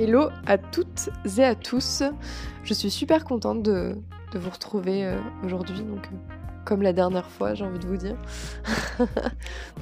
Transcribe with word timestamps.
Hello 0.00 0.30
à 0.46 0.56
toutes 0.56 1.10
et 1.36 1.44
à 1.44 1.54
tous. 1.54 2.02
Je 2.64 2.72
suis 2.72 2.90
super 2.90 3.22
contente 3.22 3.62
de, 3.62 3.98
vous 4.34 4.48
retrouver 4.48 5.04
euh, 5.04 5.18
aujourd'hui, 5.44 5.82
donc 5.82 6.06
euh, 6.06 6.16
comme 6.64 6.80
la 6.80 6.94
dernière 6.94 7.28
fois, 7.28 7.52
j'ai 7.52 7.66
envie 7.66 7.78
de 7.78 7.86
vous 7.86 7.98
dire. 7.98 8.16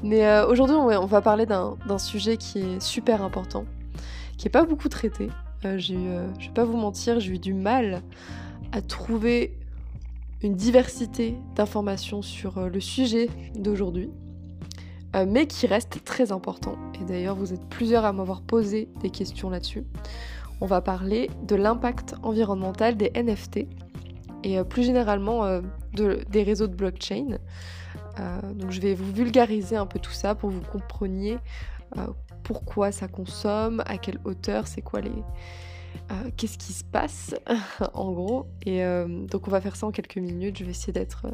Mais 0.03 0.27
euh, 0.27 0.45
aujourd'hui, 0.49 0.75
on, 0.75 1.07
va 1.07 1.21
parler 1.21 1.47
d'un 1.47 1.99
sujet 1.99 2.37
qui 2.37 2.59
est 2.59 2.83
super 2.83 3.23
important, 3.23 3.65
qui 4.39 4.47
n'est 4.47 4.51
pas 4.51 4.65
beaucoup 4.65 4.89
traité. 4.89 5.29
je 5.63 5.95
vais 5.95 6.53
pas 6.53 6.65
vous 6.65 6.77
mentir, 6.77 7.21
j'ai 7.21 7.35
eu 7.35 7.39
du 7.39 7.55
mal 7.55 8.03
à 8.73 8.83
trouver 8.83 9.57
une 10.43 10.57
diversité 10.57 11.37
d'informations 11.55 12.23
sur 12.23 12.69
le 12.69 12.81
sujet 12.81 13.31
d'aujourd'hui. 13.55 14.11
Euh, 15.17 15.25
mais 15.27 15.47
qui 15.47 15.67
reste 15.67 16.05
très 16.05 16.33
important. 16.33 16.77
Et 17.01 17.05
d'ailleurs, 17.05 17.35
vous 17.35 17.55
êtes 17.55 17.67
plusieurs 17.69 18.05
à 18.05 18.13
m'avoir 18.13 18.43
posé 18.43 18.89
des 19.01 19.11
questions 19.11 19.49
là-dessus. 19.49 19.85
On 20.61 20.67
va 20.67 20.81
parler 20.83 21.31
de 21.45 21.57
l'impact 21.57 22.15
environnemental 22.23 22.97
des 22.97 23.11
NFT 23.15 23.67
et 24.45 24.59
euh, 24.59 24.65
plus 24.65 24.83
généralement 24.83 25.45
euh, 25.45 25.63
des 25.95 26.43
réseaux 26.43 26.67
de 26.67 26.75
blockchain. 26.75 27.39
donc 28.55 28.71
je 28.71 28.81
vais 28.81 28.95
vous 28.95 29.13
vulgariser 29.13 29.77
un 29.77 29.87
peu 29.87 29.99
tout 29.99 30.13
ça 30.13 30.35
pour 30.35 30.51
que 30.51 30.55
vous 30.55 30.71
compreniez 30.71 31.39
pourquoi 32.43 32.93
ça 32.93 33.09
consomme, 33.09 33.83
à 33.87 33.97
quelle 33.99 34.19
hauteur, 34.25 34.67
c'est 34.67 34.83
quoi 34.83 35.01
les... 35.01 35.23
Qu'est-ce 36.37 36.59
qui 36.59 36.73
se 36.73 36.85
passe 36.85 37.35
en 37.95 38.13
gros 38.13 38.47
Et 38.67 38.83
donc 39.31 39.49
on 39.49 39.51
va 39.51 39.61
faire 39.61 39.75
ça 39.75 39.87
en 39.87 39.91
quelques 39.91 40.19
minutes, 40.19 40.59
je 40.59 40.65
vais 40.65 40.71
essayer 40.71 40.93
d'être 40.93 41.27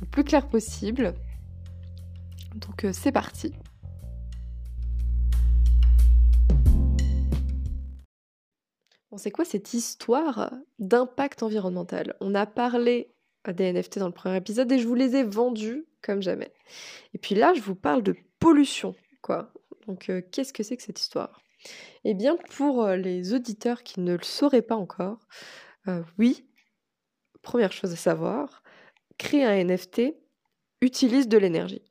le 0.00 0.06
plus 0.06 0.24
clair 0.24 0.46
possible. 0.48 1.14
Donc 2.54 2.84
euh, 2.84 2.92
c'est 2.92 3.12
parti. 3.12 3.52
Bon, 9.10 9.18
c'est 9.18 9.30
quoi 9.30 9.44
cette 9.44 9.74
histoire 9.74 10.52
d'impact 10.78 11.42
environnemental? 11.42 12.16
On 12.20 12.34
a 12.34 12.46
parlé 12.46 13.14
des 13.46 13.72
NFT 13.72 13.98
dans 13.98 14.06
le 14.06 14.12
premier 14.12 14.36
épisode 14.36 14.70
et 14.72 14.78
je 14.78 14.86
vous 14.86 14.94
les 14.94 15.16
ai 15.16 15.22
vendus 15.22 15.86
comme 16.00 16.22
jamais. 16.22 16.52
Et 17.12 17.18
puis 17.18 17.34
là, 17.34 17.52
je 17.54 17.60
vous 17.60 17.74
parle 17.74 18.02
de 18.02 18.16
pollution, 18.38 18.94
quoi. 19.20 19.52
Donc 19.86 20.08
euh, 20.08 20.22
qu'est-ce 20.30 20.52
que 20.52 20.62
c'est 20.62 20.76
que 20.76 20.82
cette 20.82 21.00
histoire? 21.00 21.40
Eh 22.04 22.14
bien, 22.14 22.36
pour 22.56 22.84
euh, 22.84 22.96
les 22.96 23.34
auditeurs 23.34 23.82
qui 23.82 24.00
ne 24.00 24.16
le 24.16 24.22
sauraient 24.22 24.62
pas 24.62 24.76
encore, 24.76 25.18
oui, 26.16 26.46
première 27.42 27.72
chose 27.72 27.92
à 27.92 27.96
savoir, 27.96 28.62
créer 29.18 29.44
un 29.44 29.64
NFT 29.64 30.14
utilise 30.80 31.26
de 31.26 31.38
l'énergie. 31.38 31.82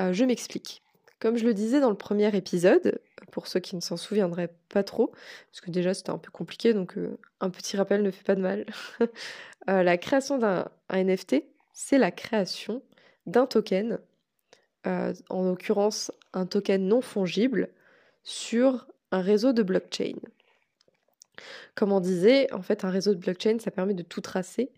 Euh, 0.00 0.12
je 0.12 0.24
m'explique. 0.24 0.82
Comme 1.20 1.36
je 1.36 1.44
le 1.44 1.54
disais 1.54 1.80
dans 1.80 1.90
le 1.90 1.96
premier 1.96 2.34
épisode, 2.36 3.00
pour 3.30 3.46
ceux 3.46 3.60
qui 3.60 3.76
ne 3.76 3.80
s'en 3.80 3.96
souviendraient 3.96 4.54
pas 4.68 4.82
trop, 4.82 5.08
parce 5.50 5.60
que 5.60 5.70
déjà 5.70 5.94
c'était 5.94 6.10
un 6.10 6.18
peu 6.18 6.30
compliqué, 6.30 6.74
donc 6.74 6.98
euh, 6.98 7.18
un 7.40 7.50
petit 7.50 7.76
rappel 7.76 8.02
ne 8.02 8.10
fait 8.10 8.24
pas 8.24 8.34
de 8.34 8.42
mal. 8.42 8.66
Euh, 9.70 9.84
la 9.84 9.96
création 9.96 10.38
d'un 10.38 10.68
NFT, 10.90 11.44
c'est 11.72 11.96
la 11.96 12.10
création 12.10 12.82
d'un 13.26 13.46
token, 13.46 14.00
en 14.84 15.44
l'occurrence 15.44 16.10
un 16.32 16.46
token 16.46 16.88
non 16.88 17.00
fongible, 17.00 17.68
sur 18.24 18.88
un 19.12 19.20
réseau 19.20 19.52
de 19.52 19.62
blockchain. 19.62 20.16
Comme 21.76 21.92
on 21.92 22.00
disait, 22.00 22.52
en 22.52 22.60
fait, 22.60 22.84
un 22.84 22.90
réseau 22.90 23.14
de 23.14 23.20
blockchain, 23.20 23.60
ça 23.60 23.70
permet 23.70 23.94
de 23.94 24.02
tout 24.02 24.20
tracer 24.20 24.72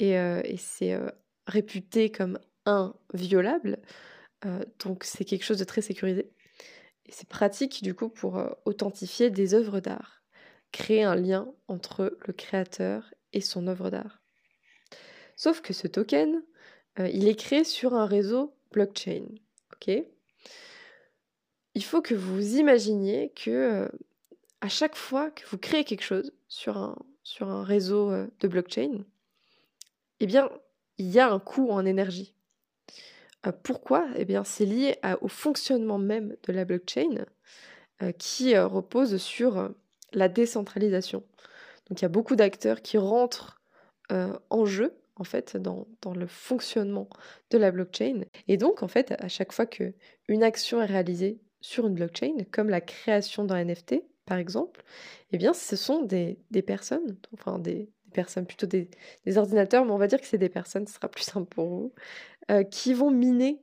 et, 0.00 0.14
et 0.14 0.56
c'est 0.56 0.98
réputé 1.46 2.10
comme 2.10 2.40
inviolable. 2.66 3.78
Euh, 4.44 4.64
donc 4.84 5.04
c'est 5.04 5.24
quelque 5.24 5.44
chose 5.44 5.58
de 5.58 5.64
très 5.64 5.82
sécurisé. 5.82 6.30
Et 7.06 7.12
c'est 7.12 7.28
pratique 7.28 7.82
du 7.82 7.94
coup 7.94 8.08
pour 8.08 8.38
euh, 8.38 8.50
authentifier 8.64 9.30
des 9.30 9.54
œuvres 9.54 9.80
d'art, 9.80 10.22
créer 10.72 11.02
un 11.02 11.14
lien 11.14 11.52
entre 11.68 12.16
le 12.26 12.32
créateur 12.32 13.12
et 13.32 13.40
son 13.40 13.66
œuvre 13.66 13.90
d'art. 13.90 14.22
Sauf 15.36 15.60
que 15.60 15.72
ce 15.72 15.86
token, 15.86 16.42
euh, 16.98 17.08
il 17.08 17.28
est 17.28 17.34
créé 17.34 17.64
sur 17.64 17.94
un 17.94 18.06
réseau 18.06 18.54
blockchain. 18.72 19.26
il 21.74 21.84
faut 21.84 22.02
que 22.02 22.14
vous 22.14 22.56
imaginiez 22.56 23.32
que 23.32 23.90
à 24.60 24.68
chaque 24.68 24.96
fois 24.96 25.30
que 25.30 25.46
vous 25.46 25.58
créez 25.58 25.84
quelque 25.84 26.04
chose 26.04 26.32
sur 26.48 26.78
un, 26.78 26.96
sur 27.22 27.48
un 27.48 27.62
réseau 27.62 28.10
de 28.40 28.48
blockchain, 28.48 29.04
eh 30.20 30.26
bien, 30.26 30.48
il 30.98 31.10
y 31.10 31.20
a 31.20 31.30
un 31.30 31.38
coût 31.38 31.70
en 31.70 31.84
énergie. 31.84 32.34
Euh, 33.46 33.52
pourquoi 33.62 34.06
Eh 34.16 34.24
bien, 34.24 34.44
c'est 34.44 34.66
lié 34.66 34.96
au 35.20 35.28
fonctionnement 35.28 35.98
même 35.98 36.36
de 36.46 36.52
la 36.52 36.64
blockchain 36.64 37.24
euh, 38.02 38.12
qui 38.12 38.54
euh, 38.54 38.66
repose 38.66 39.16
sur 39.18 39.70
la 40.12 40.28
décentralisation. 40.28 41.22
Donc, 41.88 42.00
il 42.00 42.02
y 42.02 42.06
a 42.06 42.08
beaucoup 42.08 42.36
d'acteurs 42.36 42.82
qui 42.82 42.98
rentrent 42.98 43.60
en 44.50 44.66
jeu 44.66 44.94
en 45.16 45.24
fait 45.24 45.56
dans, 45.56 45.86
le 46.14 46.26
fonctionnement 46.26 47.08
de 47.50 47.58
la 47.58 47.70
blockchain. 47.70 48.24
Et 48.48 48.56
donc, 48.56 48.82
en 48.82 48.88
fait, 48.88 49.14
à 49.18 49.28
chaque 49.28 49.52
fois 49.52 49.66
qu'une 49.66 50.42
action 50.42 50.82
est 50.82 50.86
réalisée 50.86 51.40
sur 51.60 51.86
une 51.86 51.94
blockchain, 51.94 52.36
comme 52.52 52.68
la 52.68 52.80
création 52.80 53.44
d'un 53.44 53.64
NFT, 53.64 54.02
par 54.26 54.38
exemple, 54.38 54.82
eh 55.32 55.38
bien, 55.38 55.54
ce 55.54 55.76
sont 55.76 56.02
des, 56.02 56.38
personnes, 56.66 57.16
enfin 57.32 57.58
des, 57.58 57.90
personnes, 58.12 58.46
plutôt 58.46 58.66
des, 58.66 58.88
des, 59.26 59.38
ordinateurs, 59.38 59.84
mais 59.84 59.92
on 59.92 59.98
va 59.98 60.06
dire 60.06 60.20
que 60.20 60.26
c'est 60.26 60.38
des 60.38 60.48
personnes, 60.48 60.86
ce 60.86 60.94
sera 60.94 61.08
plus 61.08 61.24
simple 61.24 61.48
pour 61.48 61.68
vous, 61.68 61.92
euh, 61.94 62.33
qui 62.70 62.94
vont 62.94 63.10
miner, 63.10 63.60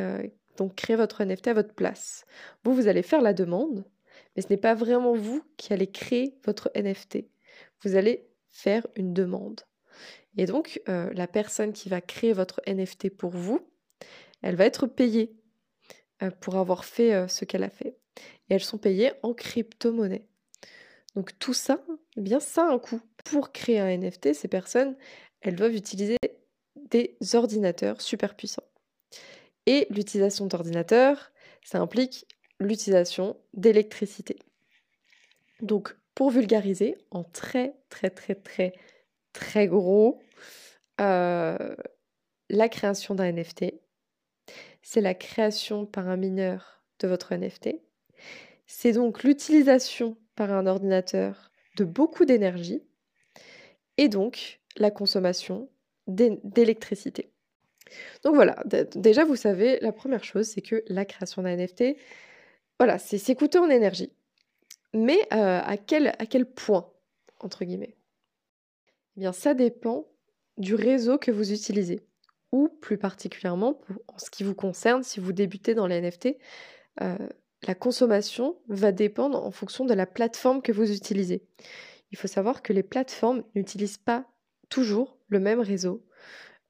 euh, 0.00 0.26
donc 0.56 0.74
créer 0.74 0.96
votre 0.96 1.22
NFT 1.22 1.48
à 1.48 1.54
votre 1.54 1.74
place. 1.74 2.24
Vous, 2.64 2.74
vous 2.74 2.88
allez 2.88 3.02
faire 3.02 3.20
la 3.20 3.32
demande, 3.32 3.84
mais 4.34 4.42
ce 4.42 4.48
n'est 4.48 4.56
pas 4.56 4.74
vraiment 4.74 5.14
vous 5.14 5.42
qui 5.56 5.72
allez 5.72 5.86
créer 5.86 6.34
votre 6.44 6.70
NFT. 6.74 7.26
Vous 7.82 7.96
allez 7.96 8.26
faire 8.48 8.86
une 8.96 9.12
demande. 9.12 9.60
Et 10.36 10.46
donc, 10.46 10.80
euh, 10.88 11.10
la 11.14 11.26
personne 11.26 11.72
qui 11.72 11.88
va 11.88 12.00
créer 12.00 12.32
votre 12.32 12.60
NFT 12.66 13.10
pour 13.10 13.30
vous, 13.30 13.60
elle 14.42 14.56
va 14.56 14.66
être 14.66 14.86
payée 14.86 15.34
pour 16.40 16.56
avoir 16.56 16.86
fait 16.86 17.28
ce 17.28 17.44
qu'elle 17.44 17.64
a 17.64 17.68
fait. 17.70 17.98
Et 18.48 18.54
elles 18.54 18.64
sont 18.64 18.78
payées 18.78 19.12
en 19.22 19.34
crypto-monnaie. 19.34 20.26
Donc 21.14 21.38
tout 21.38 21.54
ça, 21.54 21.82
eh 22.16 22.20
bien 22.20 22.40
ça 22.40 22.68
a 22.68 22.72
un 22.72 22.78
coût. 22.78 23.00
Pour 23.24 23.50
créer 23.50 23.80
un 23.80 23.96
NFT, 23.96 24.34
ces 24.34 24.48
personnes, 24.48 24.96
elles 25.40 25.56
doivent 25.56 25.74
utiliser 25.74 26.16
des 26.90 27.16
ordinateurs 27.34 28.00
super 28.00 28.34
puissants. 28.34 28.66
Et 29.66 29.86
l'utilisation 29.90 30.46
d'ordinateurs, 30.46 31.32
ça 31.64 31.80
implique 31.80 32.26
l'utilisation 32.60 33.36
d'électricité. 33.54 34.38
Donc, 35.60 35.96
pour 36.14 36.30
vulgariser, 36.30 36.96
en 37.10 37.24
très 37.24 37.74
très 37.90 38.10
très 38.10 38.34
très 38.34 38.72
très 39.32 39.66
gros, 39.66 40.22
euh, 41.00 41.76
la 42.48 42.68
création 42.68 43.14
d'un 43.14 43.32
NFT, 43.32 43.74
c'est 44.82 45.00
la 45.00 45.14
création 45.14 45.84
par 45.84 46.08
un 46.08 46.16
mineur 46.16 46.84
de 47.00 47.08
votre 47.08 47.34
NFT. 47.34 47.80
C'est 48.66 48.92
donc 48.92 49.24
l'utilisation 49.24 50.16
par 50.36 50.52
un 50.52 50.66
ordinateur 50.66 51.50
de 51.76 51.84
beaucoup 51.84 52.24
d'énergie 52.24 52.82
et 53.98 54.08
donc 54.08 54.60
la 54.76 54.90
consommation 54.90 55.68
d'électricité. 56.06 57.30
Donc 58.24 58.34
voilà, 58.34 58.62
déjà 58.94 59.24
vous 59.24 59.36
savez, 59.36 59.78
la 59.80 59.92
première 59.92 60.24
chose, 60.24 60.46
c'est 60.46 60.62
que 60.62 60.82
la 60.88 61.04
création 61.04 61.42
d'un 61.42 61.56
NFT, 61.56 61.96
voilà, 62.78 62.98
c'est 62.98 63.34
coûteux 63.34 63.60
en 63.60 63.70
énergie. 63.70 64.12
Mais 64.92 65.18
euh, 65.32 65.60
à, 65.62 65.76
quel, 65.76 66.08
à 66.18 66.26
quel 66.26 66.46
point, 66.46 66.90
entre 67.40 67.64
guillemets? 67.64 67.96
Eh 69.16 69.20
bien, 69.20 69.32
ça 69.32 69.54
dépend 69.54 70.06
du 70.58 70.74
réseau 70.74 71.18
que 71.18 71.30
vous 71.30 71.52
utilisez. 71.52 72.00
Ou 72.52 72.68
plus 72.68 72.96
particulièrement, 72.96 73.80
en 74.08 74.18
ce 74.18 74.30
qui 74.30 74.44
vous 74.44 74.54
concerne, 74.54 75.02
si 75.02 75.20
vous 75.20 75.32
débutez 75.32 75.74
dans 75.74 75.86
les 75.86 76.00
NFT, 76.00 76.36
euh, 77.02 77.16
la 77.66 77.74
consommation 77.74 78.56
va 78.68 78.92
dépendre 78.92 79.44
en 79.44 79.50
fonction 79.50 79.84
de 79.84 79.94
la 79.94 80.06
plateforme 80.06 80.62
que 80.62 80.72
vous 80.72 80.92
utilisez. 80.92 81.42
Il 82.12 82.18
faut 82.18 82.28
savoir 82.28 82.62
que 82.62 82.72
les 82.72 82.82
plateformes 82.82 83.42
n'utilisent 83.54 83.98
pas 83.98 84.26
toujours 84.68 85.18
le 85.28 85.40
même 85.40 85.60
réseau. 85.60 86.04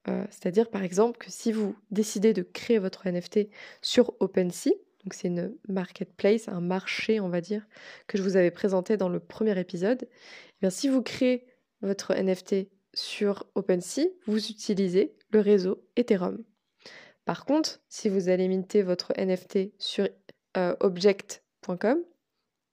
Euh, 0.07 0.25
c'est-à-dire 0.29 0.69
par 0.69 0.83
exemple 0.83 1.17
que 1.17 1.31
si 1.31 1.51
vous 1.51 1.75
décidez 1.91 2.33
de 2.33 2.41
créer 2.41 2.79
votre 2.79 3.07
NFT 3.07 3.49
sur 3.81 4.13
OpenSea, 4.19 4.71
donc 5.03 5.13
c'est 5.13 5.27
une 5.27 5.55
marketplace, 5.67 6.47
un 6.47 6.61
marché 6.61 7.19
on 7.19 7.29
va 7.29 7.41
dire, 7.41 7.65
que 8.07 8.17
je 8.17 8.23
vous 8.23 8.37
avais 8.37 8.51
présenté 8.51 8.97
dans 8.97 9.09
le 9.09 9.19
premier 9.19 9.57
épisode, 9.59 10.07
eh 10.09 10.57
bien, 10.61 10.69
si 10.69 10.87
vous 10.87 11.01
créez 11.01 11.45
votre 11.81 12.13
NFT 12.13 12.69
sur 12.93 13.45
OpenSea, 13.55 14.07
vous 14.25 14.49
utilisez 14.49 15.15
le 15.31 15.39
réseau 15.39 15.83
Ethereum. 15.95 16.43
Par 17.25 17.45
contre, 17.45 17.81
si 17.89 18.09
vous 18.09 18.29
allez 18.29 18.47
minter 18.47 18.81
votre 18.81 19.13
NFT 19.17 19.71
sur 19.77 20.07
euh, 20.55 20.75
object.com, 20.79 21.99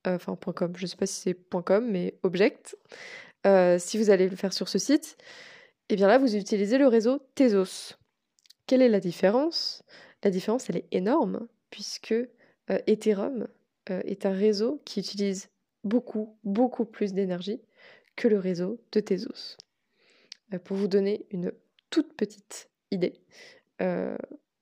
euh, 0.07 0.15
enfin 0.17 0.37
.com, 0.37 0.73
je 0.77 0.83
ne 0.83 0.87
sais 0.87 0.97
pas 0.97 1.07
si 1.07 1.21
c'est 1.21 1.63
.com, 1.63 1.89
mais 1.91 2.19
object, 2.23 2.77
euh, 3.47 3.79
si 3.79 3.99
vous 3.99 4.11
allez 4.11 4.29
le 4.29 4.37
faire 4.37 4.53
sur 4.53 4.69
ce 4.69 4.79
site, 4.79 5.17
et 5.89 5.95
eh 5.95 5.97
bien 5.97 6.09
là, 6.09 6.19
vous 6.19 6.35
utilisez 6.35 6.79
le 6.79 6.87
réseau 6.87 7.21
Tezos. 7.35 7.97
Quelle 8.67 8.81
est 8.81 8.89
la 8.89 9.01
différence? 9.01 9.83
La 10.23 10.31
différence, 10.31 10.71
elle 10.71 10.79
est 10.79 10.89
énorme, 10.93 11.47
puisque 11.69 12.15
Ethereum 12.87 13.47
est 13.89 14.25
un 14.25 14.33
réseau 14.33 14.81
qui 14.87 15.01
utilise 15.01 15.51
beaucoup, 15.85 16.39
beaucoup 16.43 16.87
plus 16.87 17.13
d'énergie 17.13 17.61
que 18.17 18.29
le 18.29 18.39
réseau 18.39 18.81
de 18.93 19.01
Tezos. 19.01 19.57
Euh, 20.53 20.59
pour 20.59 20.77
vous 20.77 20.89
donner 20.89 21.27
une 21.31 21.53
toute 21.91 22.15
petite 22.17 22.71
idée, 22.91 23.21
euh, 23.81 24.17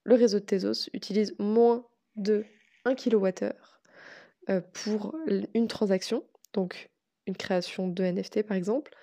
le 0.04 0.14
réseau 0.14 0.40
de 0.40 0.44
Tezos 0.44 0.88
utilise 0.92 1.34
moins 1.38 1.86
de 2.16 2.44
1 2.84 2.94
kWh 2.94 3.52
pour 4.72 5.14
une 5.54 5.68
transaction, 5.68 6.24
donc 6.52 6.90
une 7.26 7.36
création 7.36 7.88
de 7.88 8.04
NFT 8.04 8.42
par 8.42 8.56
exemple, 8.56 8.94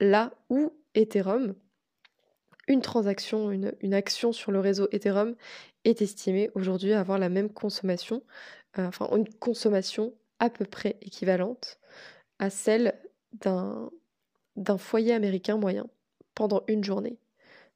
là 0.00 0.32
où 0.48 0.72
Ethereum, 0.94 1.54
une 2.68 2.82
transaction, 2.82 3.50
une, 3.50 3.94
action 3.94 4.32
sur 4.32 4.52
le 4.52 4.60
réseau 4.60 4.88
Ethereum 4.92 5.34
est 5.84 6.02
estimée 6.02 6.50
aujourd'hui 6.54 6.92
avoir 6.92 7.18
la 7.18 7.28
même 7.28 7.50
consommation, 7.50 8.22
euh, 8.78 8.86
enfin 8.86 9.08
une 9.16 9.28
consommation 9.28 10.14
à 10.38 10.50
peu 10.50 10.64
près 10.64 10.96
équivalente 11.02 11.78
à 12.38 12.48
celle 12.50 12.98
d'un 13.32 13.90
foyer 14.78 15.12
américain 15.12 15.56
moyen 15.56 15.86
pendant 16.34 16.62
une 16.68 16.84
journée. 16.84 17.18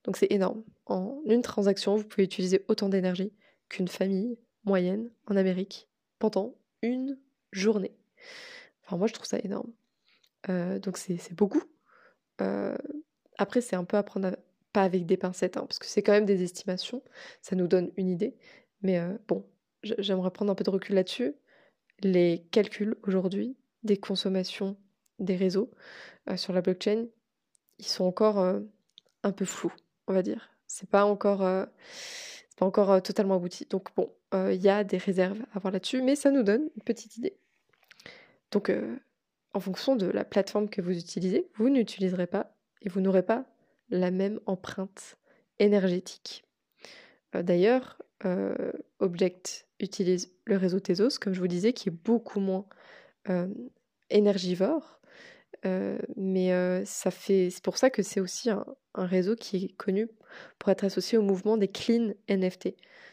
Donc 0.04 0.16
c'est 0.16 0.30
énorme. 0.32 0.64
En 0.86 1.20
une 1.26 1.42
transaction, 1.42 1.96
vous 1.96 2.04
pouvez 2.04 2.24
utiliser 2.24 2.64
autant 2.68 2.88
d'énergie 2.88 3.32
qu'une 3.68 3.88
famille 3.88 4.38
moyenne 4.64 5.10
en 5.26 5.36
Amérique 5.36 5.88
pendant 6.18 6.54
une 6.82 7.18
journée. 7.52 7.94
Enfin 8.84 8.96
moi 8.96 9.06
je 9.06 9.14
trouve 9.14 9.26
ça 9.26 9.38
énorme. 9.38 9.72
Euh, 10.48 10.78
donc 10.78 10.98
c'est, 10.98 11.32
beaucoup. 11.32 11.62
Euh, 12.40 12.76
après 13.38 13.60
c'est 13.60 13.76
un 13.76 13.84
peu 13.84 13.96
à 13.96 14.02
prendre 14.02 14.36
pas 14.72 14.82
avec 14.82 15.06
des 15.06 15.16
pincettes, 15.16 15.56
hein, 15.56 15.64
parce 15.66 15.78
que 15.78 15.86
c'est 15.86 16.02
quand 16.02 16.12
même 16.12 16.26
des 16.26 16.42
estimations, 16.42 17.02
ça 17.40 17.56
nous 17.56 17.68
donne 17.68 17.92
une 17.96 18.08
idée. 18.08 18.36
Mais 18.82 18.98
euh, 18.98 19.16
bon, 19.28 19.46
j'aimerais 19.82 20.30
prendre 20.30 20.50
un 20.50 20.54
peu 20.54 20.64
de 20.64 20.70
recul 20.70 20.94
là-dessus. 20.94 21.34
Les 22.00 22.46
calculs 22.50 22.96
aujourd'hui 23.04 23.56
des 23.84 23.96
consommations 23.96 24.76
des 25.18 25.36
réseaux 25.36 25.70
sur 26.36 26.52
la 26.52 26.60
blockchain, 26.60 27.06
ils 27.78 27.86
sont 27.86 28.04
encore 28.04 28.38
un 28.38 29.32
peu 29.32 29.44
flous, 29.44 29.72
on 30.08 30.12
va 30.12 30.22
dire. 30.22 30.50
C'est 30.66 30.88
pas 30.88 31.04
encore, 31.04 31.38
pas 32.56 32.66
encore 32.66 33.00
totalement 33.02 33.36
abouti. 33.36 33.66
Donc 33.66 33.94
bon, 33.94 34.10
il 34.32 34.60
y 34.60 34.68
a 34.68 34.82
des 34.82 34.96
réserves 34.96 35.38
à 35.52 35.58
voir 35.60 35.72
là-dessus, 35.72 36.02
mais 36.02 36.16
ça 36.16 36.30
nous 36.30 36.42
donne 36.42 36.68
une 36.76 36.82
petite 36.82 37.16
idée. 37.18 37.36
Donc, 38.54 38.72
en 39.52 39.60
fonction 39.60 39.96
de 39.96 40.06
la 40.06 40.24
plateforme 40.24 40.68
que 40.68 40.80
vous 40.80 40.96
utilisez, 40.96 41.48
vous 41.56 41.68
n'utiliserez 41.68 42.26
pas 42.26 42.56
et 42.82 42.88
vous 42.88 43.00
n'aurez 43.00 43.22
pas 43.22 43.44
la 43.90 44.10
même 44.10 44.40
empreinte 44.46 45.16
énergétique. 45.58 46.44
Euh, 47.34 47.42
d'ailleurs, 47.42 48.00
euh, 48.24 48.72
Object 49.00 49.66
utilise 49.80 50.32
le 50.44 50.56
réseau 50.56 50.80
Tezos, 50.80 51.18
comme 51.20 51.34
je 51.34 51.40
vous 51.40 51.48
disais, 51.48 51.72
qui 51.72 51.88
est 51.88 51.92
beaucoup 51.92 52.40
moins 52.40 52.66
euh, 53.28 53.48
énergivore. 54.10 55.00
mais 56.16 56.84
ça 56.84 57.10
fait, 57.10 57.48
c'est 57.50 57.64
pour 57.64 57.78
ça 57.78 57.88
que 57.88 58.02
c'est 58.02 58.20
aussi 58.20 58.50
un, 58.50 58.64
réseau 58.94 59.34
qui 59.34 59.56
est 59.56 59.76
connu 59.76 60.08
pour 60.58 60.70
être 60.70 60.84
associé 60.84 61.16
au 61.18 61.22
mouvement 61.22 61.56
des 61.56 61.68
clean 61.68 62.12
NFT. 62.28 62.66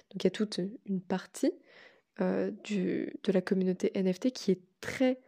Donc 0.09 0.17
il 0.19 0.25
y 0.25 0.27
a 0.27 0.31
toute 0.31 0.59
une 0.85 1.01
partie 1.01 1.53
de 2.19 3.31
la 3.31 3.41
communauté 3.41 3.91
NFT 3.95 4.31
qui 4.31 4.51
est 4.51 4.61
très, 4.81 5.21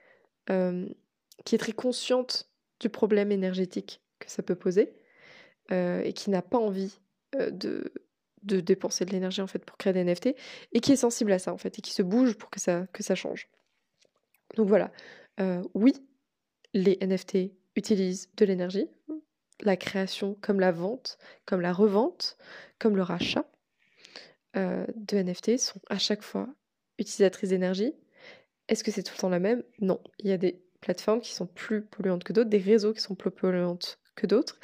qui 0.48 1.56
est 1.56 1.60
très 1.60 1.72
consciente 1.72 2.50
du 2.80 2.90
problème 2.90 3.32
énergétique 3.32 4.02
que 4.20 4.30
ça 4.30 4.44
peut 4.44 4.56
poser 4.56 4.94
euh, 5.72 6.02
et 6.02 6.14
qui 6.14 6.30
n'a 6.30 6.42
pas 6.42 6.58
envie 6.58 7.00
euh, 7.36 7.50
de, 7.50 7.94
de 8.44 8.60
dépenser 8.60 9.06
de 9.06 9.12
l'énergie 9.12 9.42
en 9.42 9.48
fait 9.48 9.64
pour 9.64 9.78
créer 9.78 9.94
des 9.94 10.04
NFT 10.04 10.36
et 10.74 10.80
qui 10.80 10.92
est 10.92 10.98
sensible 10.98 11.32
à 11.32 11.40
ça 11.40 11.54
en 11.54 11.58
fait 11.58 11.80
et 11.80 11.82
qui 11.82 11.94
se 11.94 12.02
bouge 12.02 12.36
pour 12.36 12.50
que 12.50 12.60
ça, 12.60 12.88
que 12.94 13.04
ça 13.04 13.16
change. 13.16 13.50
Donc 14.56 14.68
voilà, 14.68 14.92
euh, 15.40 15.64
oui, 15.74 15.94
les 16.74 16.98
NFT 17.02 17.54
utilisent 17.76 18.30
de 18.36 18.46
l'énergie, 18.46 18.88
la 19.62 19.78
création 19.78 20.36
comme 20.42 20.60
la 20.60 20.72
vente, 20.72 21.18
comme 21.46 21.62
la 21.62 21.74
revente, 21.74 22.38
comme 22.80 22.96
le 22.96 23.04
rachat 23.04 23.46
de 24.56 25.18
NFT 25.18 25.58
sont 25.58 25.82
à 25.90 25.98
chaque 25.98 26.22
fois 26.22 26.48
utilisatrices 27.00 27.50
d'énergie. 27.50 27.96
Est-ce 28.74 28.84
que 28.84 28.90
c'est 28.90 29.04
tout 29.04 29.14
le 29.16 29.20
temps 29.20 29.30
la 29.30 29.38
même? 29.38 29.62
Non, 29.82 30.02
il 30.18 30.30
y 30.30 30.32
a 30.32 30.38
des 30.38 30.60
plateformes 30.82 31.22
qui 31.22 31.32
sont 31.32 31.46
plus 31.46 31.84
polluantes 31.84 32.24
que 32.24 32.34
d'autres, 32.34 32.50
des 32.50 32.58
réseaux 32.58 32.92
qui 32.92 33.02
sont 33.02 33.14
plus 33.14 33.30
polluantes 33.30 34.00
que 34.16 34.26
d'autres. 34.26 34.60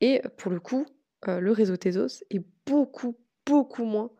Et 0.00 0.22
pour 0.36 0.52
le 0.52 0.60
coup, 0.60 0.86
euh, 1.26 1.40
le 1.40 1.50
réseau 1.50 1.76
Tezos 1.76 2.22
est 2.30 2.44
beaucoup, 2.64 3.18
beaucoup 3.44 3.84
moins 3.84 4.12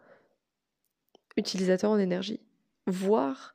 utilisateur 1.36 1.92
en 1.92 1.98
énergie, 2.00 2.40
voire 2.88 3.54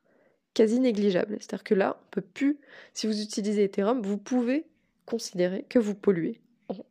quasi 0.54 0.80
négligeable. 0.80 1.36
C'est-à-dire 1.40 1.62
que 1.62 1.74
là, 1.74 2.00
on 2.00 2.10
peut 2.10 2.22
plus, 2.22 2.58
si 2.94 3.06
vous 3.06 3.20
utilisez 3.20 3.64
Ethereum, 3.64 4.00
vous 4.00 4.16
pouvez 4.16 4.66
considérer 5.04 5.66
que 5.68 5.78
vous 5.78 5.94
polluez, 5.94 6.40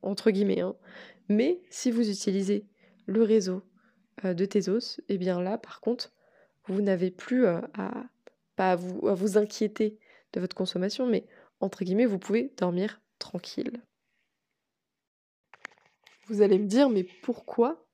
entre 0.03 0.29
guillemets. 0.29 0.61
Hein. 0.61 0.75
Mais 1.27 1.59
si 1.71 1.89
vous 1.89 2.07
utilisez 2.07 2.67
le 3.07 3.23
réseau 3.23 3.63
euh, 4.25 4.35
de 4.35 4.45
Tezos, 4.45 5.01
eh 5.09 5.17
bien 5.17 5.41
là, 5.41 5.57
par 5.57 5.81
contre, 5.81 6.13
vous 6.67 6.83
n'avez 6.83 7.09
plus 7.09 7.47
euh, 7.47 7.61
à, 7.73 8.05
pas 8.55 8.71
à 8.73 8.75
vous 8.75 9.37
inquiéter 9.37 9.99
de 10.33 10.39
votre 10.39 10.55
consommation, 10.55 11.07
mais 11.07 11.25
entre 11.59 11.83
guillemets, 11.83 12.05
vous 12.05 12.19
pouvez 12.19 12.53
dormir 12.57 13.01
tranquille. 13.19 13.81
Vous 16.27 16.41
allez 16.41 16.59
me 16.59 16.67
dire, 16.67 16.89
mais 16.89 17.03
pourquoi 17.03 17.85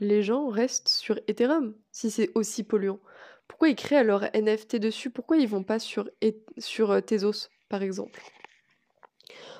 les 0.00 0.22
gens 0.22 0.48
restent 0.48 0.88
sur 0.88 1.18
Ethereum 1.28 1.74
si 1.92 2.10
c'est 2.10 2.30
aussi 2.34 2.64
polluant? 2.64 3.00
Pourquoi 3.48 3.68
ils 3.68 3.76
créent 3.76 4.04
leur 4.04 4.24
NFT 4.34 4.76
dessus? 4.76 5.10
Pourquoi 5.10 5.36
ils 5.36 5.48
vont 5.48 5.62
pas 5.62 5.78
sur, 5.78 6.10
sur 6.58 6.90
euh, 6.90 7.00
Tezos, 7.00 7.48
par 7.68 7.82
exemple? 7.82 8.20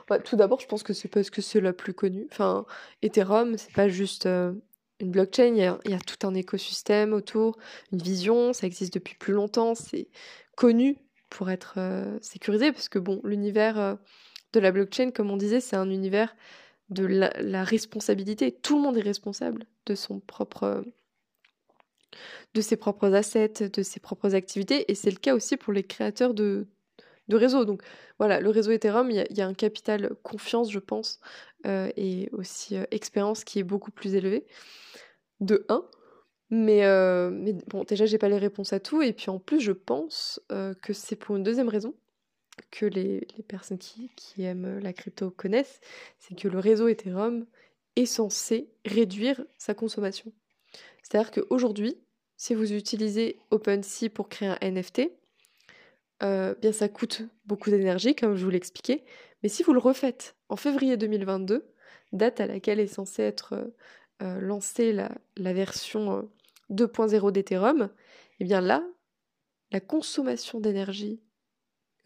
Bah, 0.09 0.19
Tout 0.19 0.37
d'abord, 0.37 0.61
je 0.61 0.67
pense 0.67 0.83
que 0.83 0.93
c'est 0.93 1.09
parce 1.09 1.31
que 1.31 1.41
c'est 1.41 1.61
la 1.61 1.73
plus 1.73 1.95
connue. 1.95 2.27
Enfin, 2.31 2.67
Ethereum, 3.03 3.57
c'est 3.57 3.73
pas 3.73 3.89
juste 3.89 4.27
euh, 4.27 4.53
une 5.01 5.11
blockchain, 5.11 5.55
il 5.55 5.91
y, 5.91 5.95
a, 5.95 6.01
tout 6.01 6.27
un 6.27 6.35
écosystème 6.35 7.13
autour, 7.13 7.59
une 7.93 8.01
vision, 8.01 8.53
ça 8.53 8.67
existe 8.67 8.95
depuis 8.95 9.15
plus 9.15 9.35
longtemps, 9.35 9.75
c'est 9.75 10.09
connu 10.57 10.97
pour 11.29 11.51
être 11.51 11.75
euh, 11.77 12.19
sécurisé, 12.23 12.73
parce 12.73 12.89
que 12.89 12.99
bon, 12.99 13.21
l'univers 13.25 13.99
de 14.53 14.61
la 14.61 14.73
blockchain, 14.73 15.11
comme 15.11 15.31
on 15.31 15.37
disait, 15.37 15.61
c'est 15.61 15.77
un 15.77 15.91
univers 15.91 16.35
de 16.89 17.05
la, 17.05 17.65
responsabilité. 17.65 18.53
Tout 18.53 18.77
le 18.77 18.83
monde 18.83 18.97
est 18.97 19.03
responsable 19.03 19.67
de 19.87 19.95
son 19.95 20.21
propre 20.21 20.85
de 22.55 22.61
ses 22.63 22.77
propres 22.77 23.13
assets, 23.13 23.69
de 23.71 23.83
ses 23.83 24.01
propres 24.01 24.35
activités, 24.35 24.91
et 24.91 24.95
c'est 24.95 25.11
le 25.11 25.19
cas 25.19 25.35
aussi 25.35 25.59
pour 25.59 25.75
les 25.75 25.83
créateurs 25.83 26.33
de, 26.33 26.67
de 27.29 27.37
réseaux. 27.37 27.65
Donc 27.65 27.83
voilà, 28.19 28.41
le 28.41 28.51
réseau 28.51 28.71
Ethereum, 28.71 29.11
il 29.11 29.27
y, 29.31 29.41
a 29.41 29.47
un 29.47 29.55
capital 29.55 30.15
confiance, 30.23 30.71
je 30.71 30.79
pense, 30.79 31.21
euh, 31.67 31.91
et 31.97 32.29
aussi 32.33 32.77
euh, 32.77 32.85
expérience 32.91 33.45
qui 33.45 33.59
est 33.59 33.65
beaucoup 33.65 33.91
plus 33.91 34.15
élevé, 34.15 34.47
de 35.41 35.65
1. 35.69 35.85
Mais, 36.51 36.85
euh, 36.85 37.31
mais 37.31 37.55
bon, 37.67 37.85
déjà, 37.85 38.07
j'ai 38.07 38.19
pas 38.19 38.29
les 38.29 38.39
réponses 38.39 38.73
à 38.73 38.81
tout, 38.81 39.03
et 39.03 39.13
puis 39.13 39.31
en 39.31 39.39
plus, 39.39 39.61
je 39.61 39.73
pense 39.73 40.41
que 40.49 40.93
c'est 40.93 41.17
pour 41.17 41.37
une 41.37 41.43
deuxième 41.43 41.69
raison, 41.69 41.95
que 42.71 42.87
les, 42.87 43.27
personnes 43.49 43.79
qui, 43.79 44.11
aiment 44.39 44.79
la 44.79 44.93
crypto 44.93 45.31
connaissent, 45.31 45.81
c'est 46.19 46.39
que 46.39 46.49
le 46.49 46.59
réseau 46.59 46.89
Ethereum 46.89 47.47
est 47.97 48.07
censé 48.07 48.71
réduire 48.85 49.45
sa 49.59 49.75
consommation. 49.75 50.33
C'est-à-dire 51.03 51.31
qu'aujourd'hui, 51.31 51.97
si 52.37 52.55
vous 52.55 52.73
utilisez 52.73 53.39
OpenSea 53.51 54.11
pour 54.13 54.29
créer 54.29 54.49
un 54.49 54.59
NFT, 54.71 55.11
euh, 56.23 56.55
bien 56.61 56.73
ça 56.73 56.89
coûte 56.89 57.23
beaucoup 57.45 57.71
d'énergie, 57.71 58.15
comme 58.15 58.37
je 58.37 58.45
vous 58.45 58.51
l'expliquais, 58.51 59.05
mais 59.43 59.49
si 59.49 59.63
vous 59.63 59.73
le 59.73 59.79
refaites 59.79 60.37
en 60.49 60.57
février 60.57 60.97
2022, 60.97 61.73
date 62.13 62.41
à 62.41 62.47
laquelle 62.47 62.81
est 62.81 62.87
censée 62.87 63.23
être 63.23 63.73
euh, 64.23 64.41
lancée 64.41 64.93
la, 64.93 65.11
version 65.53 66.29
2.0 66.71 67.29
euh, 67.29 67.31
d'Ethereum, 67.31 67.83
et 67.83 67.89
eh 68.41 68.45
bien 68.45 68.61
là, 68.61 68.83
la 69.73 69.81
consommation 69.81 70.61
d'énergie 70.61 71.21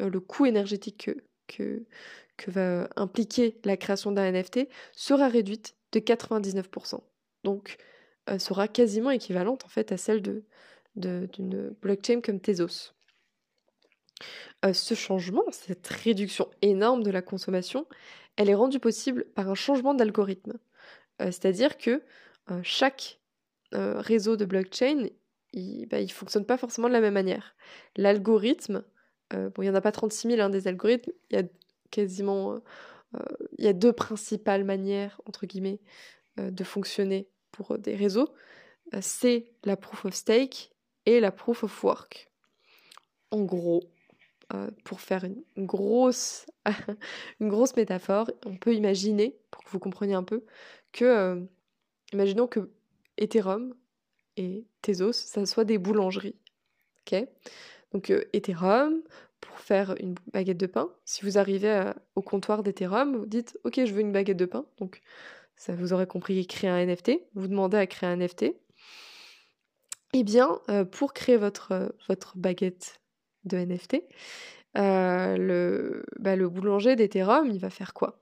euh, 0.00 0.10
le 0.10 0.20
coût 0.20 0.46
énergétique 0.46 1.10
que, 1.46 1.84
va 2.46 2.88
impliquer 2.96 3.60
la 3.64 3.76
création 3.76 4.12
d'un 4.12 4.32
NFT 4.32 4.60
sera 4.92 5.28
réduite 5.28 5.76
de 5.92 6.00
99%. 6.00 7.00
Donc, 7.44 7.76
euh, 8.30 8.38
sera 8.38 8.66
quasiment 8.66 9.10
équivalente 9.10 9.66
en 9.66 9.68
fait 9.68 9.92
à 9.92 9.98
celle 9.98 10.22
d'une 10.94 11.76
blockchain 11.82 12.22
comme 12.22 12.40
Tezos. 12.40 12.94
Euh, 14.64 14.72
ce 14.72 14.94
changement, 14.94 15.44
cette 15.50 15.86
réduction 15.86 16.48
énorme 16.62 17.02
de 17.02 17.10
la 17.10 17.22
consommation, 17.22 17.86
elle 18.36 18.50
est 18.50 18.54
rendue 18.54 18.80
possible 18.80 19.24
par 19.34 19.48
un 19.48 19.54
changement 19.54 19.94
d'algorithme. 19.94 20.54
c'est-à-dire 21.18 21.76
que 21.76 22.02
chaque 22.62 23.20
réseau 23.72 24.36
de 24.36 24.46
blockchain, 24.46 25.08
il 25.52 25.80
ne 25.80 25.86
bah, 25.86 26.06
fonctionne 26.08 26.46
pas 26.46 26.56
forcément 26.56 26.88
de 26.88 26.94
la 26.94 27.00
même 27.00 27.14
manière. 27.14 27.54
L'algorithme 27.96 28.84
euh, 29.34 29.50
bon, 29.50 29.62
il 29.62 29.66
n'y 29.66 29.70
en 29.70 29.74
a 29.74 29.80
pas 29.80 29.92
36 29.92 30.28
000 30.28 30.40
hein, 30.40 30.50
des 30.50 30.66
algorithmes, 30.66 31.12
il 31.30 31.36
y 31.36 31.40
a 31.40 31.44
quasiment 31.90 32.54
euh, 33.14 33.20
il 33.58 33.64
y 33.64 33.68
a 33.68 33.72
deux 33.72 33.92
principales 33.92 34.64
manières, 34.64 35.20
entre 35.26 35.46
guillemets, 35.46 35.80
euh, 36.38 36.50
de 36.50 36.64
fonctionner 36.64 37.28
pour 37.52 37.78
des 37.78 37.96
réseaux. 37.96 38.28
c'est 39.00 39.52
la 39.64 39.76
proof 39.76 40.04
of 40.04 40.14
stake 40.14 40.72
et 41.06 41.20
la 41.20 41.32
proof 41.32 41.64
of 41.64 41.84
work. 41.84 42.30
En 43.30 43.42
gros, 43.42 43.82
pour 44.84 45.00
faire 45.00 45.24
une, 45.24 45.42
grosse, 45.56 46.46
grosse 47.40 47.76
métaphore, 47.76 48.30
on 48.44 48.56
peut 48.56 48.74
imaginer, 48.74 49.38
pour 49.50 49.64
que 49.64 49.70
vous 49.70 49.78
compreniez 49.78 50.14
un 50.14 50.22
peu, 50.22 50.44
que, 50.92 51.46
imaginons 52.12 52.46
que 52.46 52.70
Ethereum 53.16 53.74
et 54.36 54.64
Tezos, 54.82 55.12
ça 55.12 55.44
soit 55.46 55.64
des 55.64 55.78
boulangeries. 55.78 56.36
ok? 57.06 57.26
Donc 57.92 58.12
Ethereum, 58.32 59.02
pour 59.40 59.58
faire 59.58 59.94
une 60.00 60.14
baguette 60.32 60.58
de 60.58 60.66
pain, 60.66 60.90
si 61.04 61.24
vous 61.24 61.38
arrivez 61.38 61.92
au 62.14 62.22
comptoir 62.22 62.62
d'Ethereum, 62.62 63.16
vous 63.16 63.26
dites 63.26 63.58
Ok, 63.64 63.80
je 63.84 63.92
veux 63.92 64.00
une 64.00 64.12
baguette 64.12 64.36
de 64.36 64.44
pain. 64.44 64.64
Donc 64.78 65.00
ça 65.56 65.74
vous 65.74 65.92
aurez 65.92 66.06
compris, 66.06 66.46
créer 66.46 66.70
un 66.70 66.84
NFT. 66.86 67.12
Vous 67.34 67.48
demandez 67.48 67.76
à 67.76 67.86
créer 67.86 68.08
un 68.08 68.16
NFT. 68.16 68.54
Eh 70.12 70.24
bien, 70.24 70.60
pour 70.92 71.12
créer 71.12 71.36
votre, 71.36 71.94
votre 72.08 72.36
baguette 72.36 73.00
de 73.44 73.56
NFT, 73.56 74.02
le, 74.74 76.04
bah, 76.18 76.36
le 76.36 76.48
boulanger 76.48 76.96
d'Ethereum, 76.96 77.50
il 77.50 77.58
va 77.58 77.70
faire 77.70 77.94
quoi? 77.94 78.20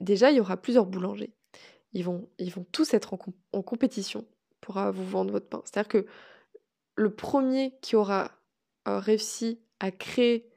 Déjà, 0.00 0.30
il 0.30 0.36
y 0.36 0.40
aura 0.40 0.56
plusieurs 0.56 0.86
boulangers. 0.86 1.32
Ils 1.92 2.04
vont, 2.04 2.28
ils 2.38 2.52
vont 2.52 2.64
tous 2.72 2.94
être 2.94 3.14
en, 3.52 3.62
compétition 3.62 4.24
pour 4.60 4.80
vous 4.92 5.04
vendre 5.04 5.32
votre 5.32 5.48
pain. 5.48 5.62
C'est-à-dire 5.64 5.88
que 5.88 6.06
le 6.96 7.10
premier 7.10 7.74
qui 7.82 7.96
aura 7.96 8.32
réussi 8.86 9.60
à 9.80 9.90
créer 9.90 10.50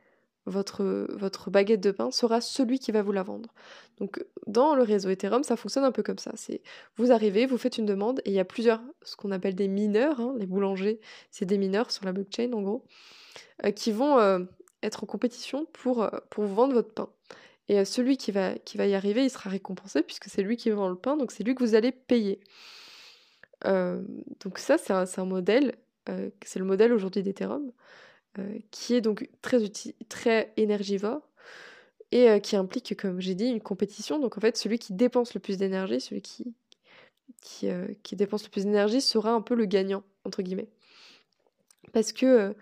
votre, 0.45 1.49
baguette 1.49 1.81
de 1.81 1.91
pain 1.91 2.11
sera 2.11 2.41
celui 2.41 2.79
qui 2.79 2.91
va 2.91 3.01
vous 3.01 3.11
la 3.11 3.23
vendre. 3.23 3.53
Donc 3.99 4.23
dans 4.47 4.75
le 4.75 4.83
réseau 4.83 5.09
Ethereum, 5.09 5.43
ça 5.43 5.55
fonctionne 5.55 5.85
un 5.85 5.91
peu 5.91 6.03
comme 6.03 6.17
ça. 6.17 6.31
C'est 6.35 6.61
vous 6.97 7.11
arrivez, 7.11 7.45
vous 7.45 7.57
faites 7.57 7.77
une 7.77 7.85
demande 7.85 8.21
et 8.25 8.31
il 8.31 8.33
y 8.33 8.39
a 8.39 8.45
plusieurs, 8.45 8.81
ce 9.03 9.15
qu'on 9.15 9.31
appelle 9.31 9.55
des 9.55 9.67
mineurs, 9.67 10.19
hein, 10.19 10.35
les 10.37 10.45
boulangers, 10.45 10.99
c'est 11.31 11.45
des 11.45 11.57
mineurs 11.57 11.91
sur 11.91 12.05
la 12.05 12.11
blockchain 12.11 12.51
en 12.53 12.61
gros, 12.61 12.85
euh, 13.63 13.71
qui 13.71 13.91
vont 13.91 14.19
euh, 14.19 14.39
être 14.81 15.03
en 15.03 15.07
compétition 15.07 15.65
pour, 15.71 16.03
euh, 16.03 16.09
pour 16.29 16.43
vous 16.43 16.55
vendre 16.55 16.73
votre 16.73 16.93
pain. 16.93 17.09
Et 17.69 17.85
celui 17.85 18.17
qui 18.17 18.31
va, 18.31 18.55
y 18.75 18.93
arriver, 18.93 19.23
il 19.23 19.29
sera 19.29 19.49
récompensé 19.49 20.03
puisque 20.03 20.25
c'est 20.25 20.41
lui 20.41 20.57
qui 20.57 20.69
vend 20.69 20.89
le 20.89 20.97
pain, 20.97 21.15
donc 21.15 21.31
c'est 21.31 21.45
lui 21.45 21.55
que 21.55 21.63
vous 21.63 21.75
allez 21.75 21.93
payer. 21.93 22.41
donc 23.63 24.57
ça, 24.57 24.77
c'est 24.77 24.91
un, 24.91 25.25
modèle, 25.25 25.73
c'est 26.43 26.59
le 26.59 26.65
modèle 26.65 26.91
aujourd'hui 26.91 27.23
d'Ethereum. 27.23 27.71
Euh, 28.39 28.57
qui 28.71 28.95
est 28.95 29.01
donc 29.01 29.29
très, 29.43 29.59
très 30.09 30.53
énergivore 30.57 31.21
et 32.11 32.29
euh, 32.31 32.39
qui 32.39 32.55
implique, 32.55 32.99
comme 32.99 33.21
j'ai 33.21 33.35
dit, 33.35 33.45
une 33.45 33.61
compétition. 33.61 34.17
Donc 34.17 34.39
en 34.39 34.41
fait, 34.41 34.57
celui 34.57 34.79
qui 34.79 34.93
dépense 34.93 35.35
le 35.35 35.39
plus 35.39 35.57
d'énergie, 35.57 36.01
celui 36.01 36.23
qui, 36.23 36.55
euh, 37.69 37.87
dépense 38.13 38.43
le 38.43 38.49
plus 38.49 38.65
d'énergie 38.65 39.01
sera 39.01 39.33
un 39.33 39.41
peu 39.41 39.53
le 39.53 39.65
gagnant, 39.65 40.03
entre 40.25 40.41
guillemets. 40.41 40.67
Parce 41.91 42.11
que 42.11 42.55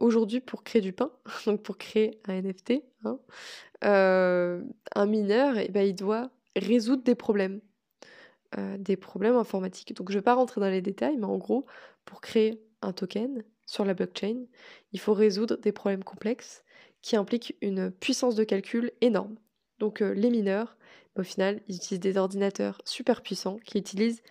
aujourd'hui, 0.00 0.40
pour 0.40 0.64
créer 0.64 0.82
du 0.82 0.92
pain, 0.92 1.12
donc 1.46 1.62
pour 1.62 1.78
créer 1.78 2.20
un 2.26 2.42
NFT, 2.42 2.82
hein, 3.04 3.18
un 3.82 5.06
mineur, 5.06 5.56
eh 5.56 5.68
ben, 5.68 5.86
il 5.86 5.94
doit 5.94 6.30
résoudre 6.56 7.04
des 7.04 7.14
problèmes. 7.14 7.60
des 8.78 8.96
problèmes 8.96 9.36
informatiques. 9.36 9.94
Donc 9.94 10.10
je 10.10 10.14
ne 10.14 10.18
vais 10.18 10.24
pas 10.24 10.34
rentrer 10.34 10.60
dans 10.60 10.68
les 10.68 10.82
détails, 10.82 11.16
mais 11.16 11.26
en 11.26 11.38
gros, 11.38 11.64
pour 12.04 12.20
créer 12.20 12.60
un 12.82 12.92
token, 12.92 13.44
sur 13.72 13.86
la 13.86 13.94
blockchain, 13.94 14.44
il 14.92 15.00
faut 15.00 15.14
résoudre 15.14 15.56
des 15.56 15.72
problèmes 15.72 16.04
complexes 16.04 16.62
qui 17.00 17.16
impliquent 17.16 17.56
une 17.62 17.90
puissance 17.90 18.34
de 18.34 18.44
calcul 18.44 18.92
énorme. 19.00 19.36
Donc 19.78 20.02
euh, 20.02 20.12
les 20.12 20.28
mineurs, 20.28 20.76
au 21.16 21.22
final, 21.22 21.62
ils 21.68 21.76
utilisent 21.76 22.00
des 22.00 22.18
ordinateurs 22.18 22.82
super 22.84 23.22
puissants 23.22 23.58
qui 23.64 23.78
utilisent 23.78 24.22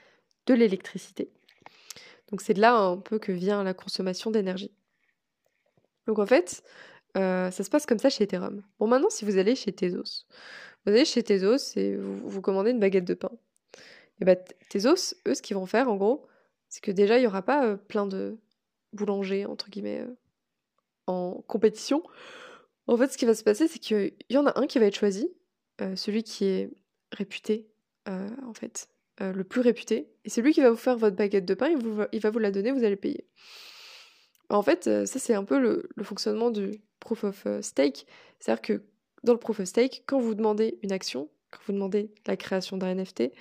de 0.45 0.53
l'électricité. 0.53 1.31
Donc 2.29 2.41
c'est 2.41 2.53
de 2.53 2.62
là 2.62 2.77
un 2.77 2.98
peu 2.98 3.17
que 3.17 3.31
vient 3.31 3.63
la 3.63 3.74
consommation 3.74 4.29
d'énergie. 4.29 4.71
Donc 6.05 6.19
en 6.19 6.27
fait, 6.27 6.63
euh, 7.17 7.50
ça 7.50 7.63
se 7.63 7.69
passe 7.71 7.88
comme 7.88 7.98
ça 8.00 8.12
chez 8.12 8.25
Ethereum. 8.25 8.62
Bon 8.77 8.86
maintenant, 8.86 9.10
si 9.10 9.25
vous 9.25 9.39
allez 9.39 9.55
chez 9.55 9.74
Tezos, 9.74 10.27
vous 10.86 10.91
allez 10.91 11.03
chez 11.03 11.24
Tezos 11.24 11.77
et 11.77 11.95
vous, 11.95 12.41
commandez 12.41 12.69
une 12.69 12.79
baguette 12.79 13.05
de 13.05 13.15
pain. 13.15 13.31
Et 14.19 14.25
bien 14.25 14.36
Tezos, 14.69 15.15
eux, 15.27 15.33
ce 15.33 15.41
qu'ils 15.41 15.57
vont 15.57 15.65
faire 15.65 15.89
en 15.89 15.95
gros, 15.95 16.27
c'est 16.69 16.81
que 16.81 16.91
déjà, 16.91 17.17
il 17.17 17.21
n'y 17.21 17.27
aura 17.27 17.41
pas 17.41 17.65
euh, 17.65 17.75
plein 17.75 18.05
de, 18.05 18.38
boulanger, 18.93 19.45
entre 19.45 19.69
guillemets, 19.69 20.01
euh, 20.01 20.15
en 21.07 21.43
compétition. 21.48 22.03
En 22.88 22.98
fait, 22.98 23.07
ce 23.10 23.17
qui 23.17 23.25
va 23.25 23.33
se 23.33 23.43
passer, 23.43 23.67
c'est 23.67 23.79
qu'il 23.79 24.13
y 24.29 24.38
en 24.38 24.45
a 24.45 24.60
un 24.60 24.67
qui 24.67 24.79
va 24.79 24.86
être 24.86 24.95
choisi, 24.95 25.29
euh, 25.81 25.95
celui 25.95 26.24
qui 26.24 26.45
est 26.45 26.69
réputé, 27.12 27.67
euh, 28.07 28.27
en 28.45 28.53
fait, 28.53 28.89
le 29.19 29.43
plus 29.43 29.62
réputé. 29.62 30.10
Et 30.25 30.29
c'est 30.29 30.41
lui 30.41 30.51
qui 30.51 30.62
va 30.62 30.71
vous 30.71 30.77
faire 30.77 30.98
votre 30.98 31.15
baguette 31.15 31.45
de 31.45 31.53
pain, 31.53 31.69
il, 31.69 31.77
il 32.12 32.19
va 32.19 32.31
vous 32.31 32.39
la 32.39 32.50
donner, 32.50 32.71
vous 32.71 32.83
allez 32.83 32.95
payer. 32.95 33.27
En 34.50 34.63
fait, 34.63 34.86
ça, 35.05 35.19
c'est 35.19 35.36
un 35.36 35.43
peu 35.43 35.60
le, 35.60 35.88
le, 35.95 36.03
fonctionnement 36.03 36.50
du 36.50 36.81
proof 37.00 37.24
of 37.24 37.45
stake. 37.62 38.07
C'est-à-dire 38.39 38.62
que 38.63 38.81
dans 39.24 39.33
le 39.33 39.39
proof 39.39 39.60
of 39.60 39.67
stake, 39.67 40.03
quand 40.07 40.19
vous 40.19 40.33
demandez 40.33 40.79
une 40.81 40.91
action, 40.91 41.29
quand 41.51 41.60
vous 41.67 41.74
demandez 41.74 42.12
la 42.25 42.36
création 42.36 42.77
d'un 42.77 42.95
NFT, 42.95 43.31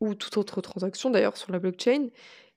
ou 0.00 0.14
toute 0.14 0.36
autre 0.36 0.60
transaction 0.60 1.10
d'ailleurs 1.10 1.36
sur 1.36 1.50
la 1.50 1.58
blockchain, 1.58 2.08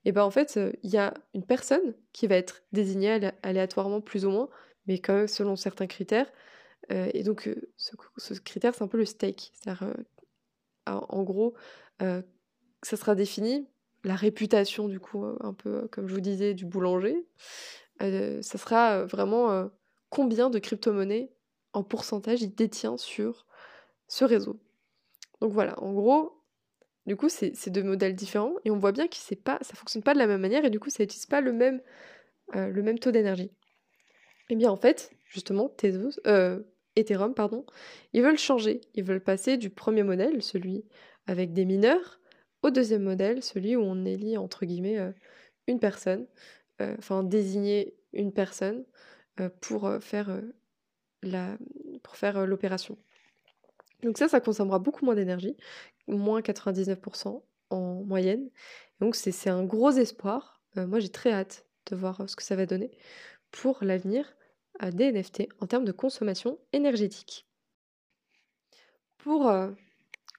et 0.04 0.12
ben 0.12 0.22
en 0.22 0.30
fait, 0.30 0.56
euh, 0.56 0.72
il 0.82 0.90
y 0.90 0.96
a 0.96 1.14
une 1.34 1.44
personne 1.44 1.94
qui 2.12 2.26
va 2.26 2.36
être 2.36 2.62
désignée 2.72 3.30
aléatoirement 3.42 4.00
plus 4.00 4.24
ou 4.24 4.30
moins, 4.30 4.48
mais 4.86 4.98
quand 4.98 5.14
même 5.14 5.28
selon 5.28 5.56
certains 5.56 5.86
critères. 5.86 6.30
Euh, 6.90 7.10
et 7.14 7.22
donc, 7.22 7.48
euh, 7.48 7.70
ce, 7.76 8.34
critère, 8.40 8.74
c'est 8.74 8.82
un 8.82 8.88
peu 8.88 8.98
le 8.98 9.04
stake. 9.04 9.50
C'est-à-dire, 9.54 9.94
en 10.86 11.22
gros, 11.22 11.54
ça 12.00 12.96
sera 12.96 13.14
défini, 13.14 13.68
la 14.04 14.14
réputation, 14.14 14.88
du 14.88 15.00
coup, 15.00 15.24
un 15.24 15.52
peu 15.52 15.86
comme 15.88 16.08
je 16.08 16.14
vous 16.14 16.20
disais, 16.20 16.54
du 16.54 16.64
boulanger. 16.64 17.26
ça 18.00 18.58
sera 18.58 19.04
vraiment 19.04 19.68
combien 20.08 20.48
de 20.48 20.58
crypto-monnaies 20.58 21.30
en 21.74 21.82
pourcentage 21.82 22.40
il 22.40 22.54
détient 22.54 22.96
sur 22.96 23.46
ce 24.06 24.24
réseau. 24.24 24.58
Donc 25.42 25.52
voilà, 25.52 25.78
en 25.82 25.92
gros, 25.92 26.37
du 27.08 27.16
coup, 27.16 27.30
c'est 27.30 27.70
deux 27.70 27.82
modèles 27.82 28.14
différents 28.14 28.52
et 28.66 28.70
on 28.70 28.76
voit 28.76 28.92
bien 28.92 29.08
que 29.08 29.34
pas, 29.36 29.58
ça 29.62 29.74
fonctionne 29.74 30.02
pas 30.02 30.12
de 30.12 30.18
la 30.18 30.26
même 30.26 30.42
manière 30.42 30.66
et 30.66 30.70
du 30.70 30.78
coup, 30.78 30.90
ça 30.90 31.02
n'utilise 31.02 31.24
pas 31.24 31.40
le 31.40 31.54
même, 31.54 31.80
euh, 32.54 32.68
le 32.68 32.82
même 32.82 32.98
taux 32.98 33.10
d'énergie. 33.10 33.50
Eh 34.50 34.56
bien, 34.56 34.70
en 34.70 34.76
fait, 34.76 35.10
justement, 35.24 35.70
Tezos, 35.70 36.20
euh, 36.26 36.60
Ethereum, 36.96 37.32
pardon, 37.32 37.64
ils 38.12 38.22
veulent 38.22 38.36
changer. 38.36 38.82
Ils 38.94 39.04
veulent 39.04 39.22
passer 39.22 39.56
du 39.56 39.70
premier 39.70 40.02
modèle, 40.02 40.42
celui 40.42 40.84
avec 41.26 41.54
des 41.54 41.64
mineurs, 41.64 42.20
au 42.62 42.68
deuxième 42.68 43.04
modèle, 43.04 43.42
celui 43.42 43.74
où 43.74 43.80
on 43.80 44.04
élit, 44.04 44.36
entre 44.36 44.66
guillemets, 44.66 44.98
euh, 44.98 45.12
une 45.66 45.80
personne, 45.80 46.26
enfin, 46.78 47.24
désigner 47.24 47.96
une 48.12 48.32
personne 48.32 48.84
pour 49.60 49.90
faire 50.00 50.40
pour 52.02 52.16
faire 52.16 52.46
l'opération. 52.46 52.96
Donc 54.02 54.16
ça, 54.16 54.28
ça 54.28 54.40
consommera 54.40 54.78
beaucoup 54.78 55.04
moins 55.04 55.14
d'énergie 55.14 55.56
moins 56.08 56.40
99% 56.40 57.42
en 57.70 58.02
moyenne. 58.04 58.50
Donc 59.00 59.14
c'est 59.14 59.50
un 59.50 59.64
gros 59.64 59.90
espoir. 59.90 60.60
Euh, 60.76 60.86
moi 60.86 61.00
j'ai 61.00 61.10
très 61.10 61.32
hâte 61.32 61.66
de 61.90 61.96
voir 61.96 62.20
euh, 62.20 62.26
ce 62.26 62.36
que 62.36 62.42
ça 62.42 62.56
va 62.56 62.66
donner 62.66 62.90
pour 63.50 63.78
l'avenir 63.82 64.34
des 64.92 65.10
NFT 65.10 65.48
en 65.60 65.66
termes 65.66 65.84
de 65.84 65.92
consommation 65.92 66.58
énergétique. 66.72 67.48
Pour 69.16 69.48
euh, 69.48 69.70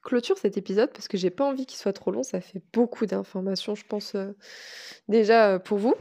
clôture 0.02 0.38
cet 0.38 0.56
épisode, 0.56 0.90
parce 0.92 1.08
que 1.08 1.18
j'ai 1.18 1.28
pas 1.28 1.44
envie 1.44 1.66
qu'il 1.66 1.78
soit 1.78 1.92
trop 1.92 2.10
long, 2.10 2.22
ça 2.22 2.40
fait 2.40 2.62
beaucoup 2.72 3.04
d'informations, 3.04 3.74
je 3.74 3.84
pense, 3.84 4.16
déjà 5.08 5.58
pour 5.58 5.76
vous. 5.76 5.94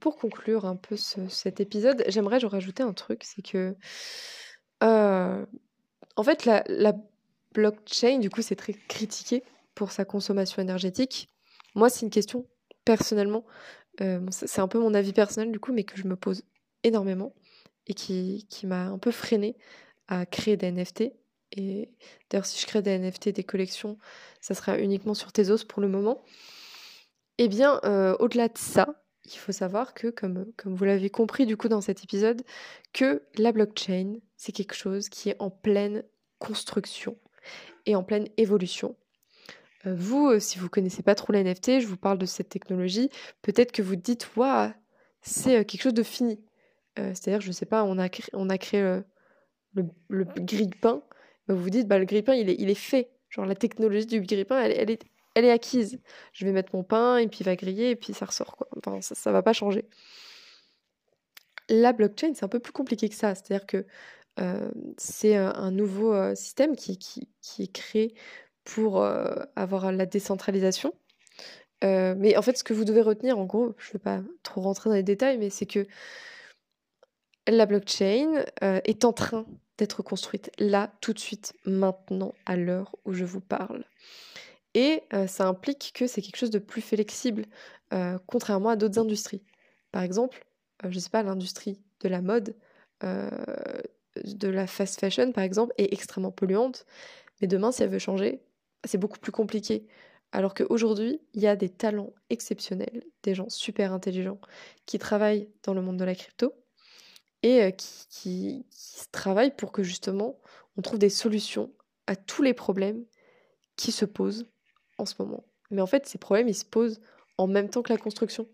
pour 0.00 0.16
conclure 0.16 0.64
un 0.64 0.74
peu 0.74 0.96
cet 0.96 1.60
épisode, 1.60 2.02
j'aimerais 2.08 2.38
rajouter 2.38 2.82
un 2.82 2.94
truc, 2.94 3.22
c'est 3.22 3.42
que 3.42 3.76
en 4.80 6.22
fait 6.24 6.46
la 6.46 6.94
blockchain, 7.58 8.18
du 8.18 8.30
coup, 8.30 8.40
c'est 8.40 8.54
très 8.54 8.72
critiqué 8.72 9.42
pour 9.74 9.90
sa 9.90 10.04
consommation 10.04 10.62
énergétique. 10.62 11.28
Moi, 11.74 11.90
c'est 11.90 12.06
une 12.06 12.10
question, 12.10 12.46
personnellement, 12.84 13.44
euh, 14.00 14.24
c'est 14.30 14.60
un 14.60 14.68
peu 14.68 14.78
mon 14.78 14.94
avis 14.94 15.12
personnel, 15.12 15.50
du 15.50 15.58
coup, 15.58 15.72
mais 15.72 15.82
que 15.82 15.96
je 15.96 16.06
me 16.06 16.14
pose 16.14 16.44
énormément 16.84 17.34
et 17.88 17.94
qui, 17.94 18.46
m'a 18.64 18.86
un 18.86 18.98
peu 18.98 19.10
freiné 19.10 19.56
à 20.06 20.24
créer 20.24 20.56
des 20.56 20.70
NFT. 20.70 21.12
Et 21.52 21.90
d'ailleurs, 22.30 22.46
si 22.46 22.60
je 22.60 22.66
crée 22.66 22.80
des 22.80 22.96
NFT, 22.96 23.30
des 23.30 23.44
collections, 23.44 23.98
ça 24.40 24.54
sera 24.54 24.78
uniquement 24.78 25.14
sur 25.14 25.32
Tezos 25.32 25.64
pour 25.66 25.82
le 25.82 25.88
moment. 25.88 26.22
Eh 27.38 27.48
bien, 27.48 27.80
euh, 27.84 28.14
au-delà 28.20 28.48
de 28.48 28.58
ça, 28.58 29.02
il 29.24 29.36
faut 29.36 29.52
savoir 29.52 29.94
que, 29.94 30.08
comme 30.08 30.52
vous 30.64 30.84
l'avez 30.84 31.10
compris 31.10 31.44
du 31.44 31.56
coup 31.56 31.68
dans 31.68 31.80
cet 31.80 32.04
épisode, 32.04 32.42
que 32.92 33.22
la 33.36 33.52
blockchain, 33.52 34.18
c'est 34.36 34.52
quelque 34.52 34.74
chose 34.74 35.08
qui 35.08 35.30
est 35.30 35.36
en 35.40 35.50
pleine 35.50 36.04
construction 36.38 37.16
et 37.86 37.94
en 37.94 38.02
pleine 38.02 38.28
évolution. 38.36 38.96
Euh, 39.86 39.94
vous, 39.96 40.28
euh, 40.28 40.40
si 40.40 40.58
vous 40.58 40.68
connaissez 40.68 41.02
pas 41.02 41.14
trop 41.14 41.32
la 41.32 41.42
NFT, 41.42 41.80
je 41.80 41.86
vous 41.86 41.96
parle 41.96 42.18
de 42.18 42.26
cette 42.26 42.48
technologie, 42.48 43.10
peut-être 43.42 43.72
que 43.72 43.82
vous 43.82 43.96
dites, 43.96 44.28
waouh, 44.36 44.70
c'est 45.22 45.58
euh, 45.58 45.64
quelque 45.64 45.82
chose 45.82 45.94
de 45.94 46.02
fini. 46.02 46.40
C'est-à-dire, 46.96 47.40
je 47.40 47.52
sais 47.52 47.64
pas, 47.64 47.84
on 47.84 47.96
a, 47.96 48.08
créé, 48.08 48.28
créé 48.58 48.80
le, 49.72 49.84
le, 50.08 50.24
grille-pain, 50.24 51.00
bah, 51.46 51.54
vous 51.54 51.62
vous 51.62 51.70
dites, 51.70 51.86
bah, 51.86 51.96
le 51.96 52.04
grille-pain, 52.04 52.34
il 52.34 52.50
est, 52.50 52.56
il 52.58 52.70
est 52.70 52.74
fait. 52.74 53.12
Genre, 53.30 53.46
la 53.46 53.54
technologie 53.54 54.06
du 54.06 54.20
grille-pain, 54.20 54.60
elle, 54.60 54.72
elle, 54.72 54.90
est, 54.90 55.04
elle 55.36 55.44
est 55.44 55.52
acquise. 55.52 56.00
Je 56.32 56.44
vais 56.44 56.50
mettre 56.50 56.74
mon 56.74 56.82
pain, 56.82 57.18
et 57.18 57.28
puis 57.28 57.38
il 57.42 57.44
va 57.44 57.54
griller, 57.54 57.90
et 57.90 57.94
puis 57.94 58.14
ça 58.14 58.26
ressort. 58.26 58.66
Enfin, 58.76 59.00
ça, 59.00 59.14
ça 59.14 59.30
va 59.30 59.42
pas 59.42 59.52
changer. 59.52 59.84
La 61.68 61.92
blockchain, 61.92 62.32
c'est 62.34 62.44
un 62.44 62.48
peu 62.48 62.58
plus 62.58 62.72
compliqué 62.72 63.08
que 63.08 63.14
ça. 63.14 63.36
C'est-à-dire 63.36 63.64
que 63.64 63.86
c'est 64.96 65.36
un 65.36 65.70
nouveau 65.70 66.34
système 66.34 66.76
qui, 66.76 66.98
qui, 66.98 67.28
qui, 67.40 67.64
est 67.64 67.72
créé 67.72 68.14
pour 68.64 69.04
avoir 69.56 69.92
la 69.92 70.06
décentralisation. 70.06 70.92
mais 71.82 72.36
en 72.36 72.42
fait, 72.42 72.56
ce 72.56 72.64
que 72.64 72.74
vous 72.74 72.84
devez 72.84 73.02
retenir, 73.02 73.38
en 73.38 73.44
gros, 73.44 73.74
je 73.78 73.88
ne 73.88 73.92
vais 73.94 73.98
pas 73.98 74.20
trop 74.42 74.60
rentrer 74.60 74.90
dans 74.90 74.96
les 74.96 75.02
détails, 75.02 75.38
mais 75.38 75.50
c'est 75.50 75.66
que 75.66 75.86
la 77.46 77.66
blockchain 77.66 78.44
est 78.60 79.04
en 79.04 79.12
train 79.12 79.46
d'être 79.78 80.02
construite 80.02 80.50
là, 80.58 80.92
tout 81.00 81.12
de 81.12 81.18
suite, 81.18 81.54
maintenant, 81.64 82.34
à 82.46 82.56
l'heure 82.56 82.96
où 83.04 83.12
je 83.12 83.24
vous 83.24 83.40
parle. 83.40 83.84
Et 84.74 85.02
ça 85.26 85.48
implique 85.48 85.92
que 85.94 86.06
c'est 86.06 86.20
quelque 86.20 86.36
chose 86.36 86.50
de 86.50 86.58
plus 86.58 86.82
flexible, 86.82 87.46
contrairement 88.26 88.70
à 88.70 88.76
d'autres 88.76 88.98
industries. 88.98 89.42
Par 89.92 90.02
exemple, 90.02 90.44
je 90.84 90.94
ne 90.94 91.00
sais 91.00 91.10
pas, 91.10 91.22
l'industrie 91.22 91.80
de 92.00 92.08
la 92.08 92.20
mode, 92.20 92.54
de 94.24 94.48
la 94.48 94.66
fast 94.66 95.00
fashion 95.00 95.32
par 95.32 95.44
exemple, 95.44 95.72
est 95.78 95.92
extrêmement 95.92 96.32
polluante. 96.32 96.86
Mais 97.40 97.46
demain, 97.46 97.72
si 97.72 97.82
elle 97.82 97.90
veut 97.90 97.98
changer, 97.98 98.40
c'est 98.84 98.98
beaucoup 98.98 99.18
plus 99.18 99.32
compliqué. 99.32 99.86
Alors 100.32 100.54
qu'aujourd'hui, 100.54 101.20
il 101.34 101.42
y 101.42 101.46
a 101.46 101.56
des 101.56 101.70
talents 101.70 102.12
exceptionnels, 102.28 103.04
des 103.22 103.34
gens 103.34 103.48
super 103.48 103.92
intelligents 103.92 104.40
qui 104.86 104.98
travaillent 104.98 105.48
dans 105.62 105.74
le 105.74 105.80
monde 105.80 105.96
de 105.96 106.04
la 106.04 106.14
crypto 106.14 106.52
et 107.42 107.62
euh, 107.62 107.70
qui, 107.70 108.06
qui, 108.10 108.66
travaillent 109.12 109.54
pour 109.54 109.72
que 109.72 109.82
justement 109.82 110.38
on 110.76 110.82
trouve 110.82 110.98
des 110.98 111.08
solutions 111.08 111.72
à 112.06 112.16
tous 112.16 112.42
les 112.42 112.52
problèmes 112.52 113.04
qui 113.76 113.90
se 113.92 114.04
posent 114.04 114.46
en 114.98 115.06
ce 115.06 115.14
moment. 115.18 115.44
Mais 115.70 115.80
en 115.80 115.86
fait, 115.86 116.06
ces 116.06 116.18
problèmes, 116.18 116.48
ils 116.48 116.54
se 116.54 116.64
posent 116.64 117.00
en 117.38 117.46
même 117.46 117.70
temps 117.70 117.82
que 117.82 117.92
la 117.92 117.98
construction. 117.98 118.48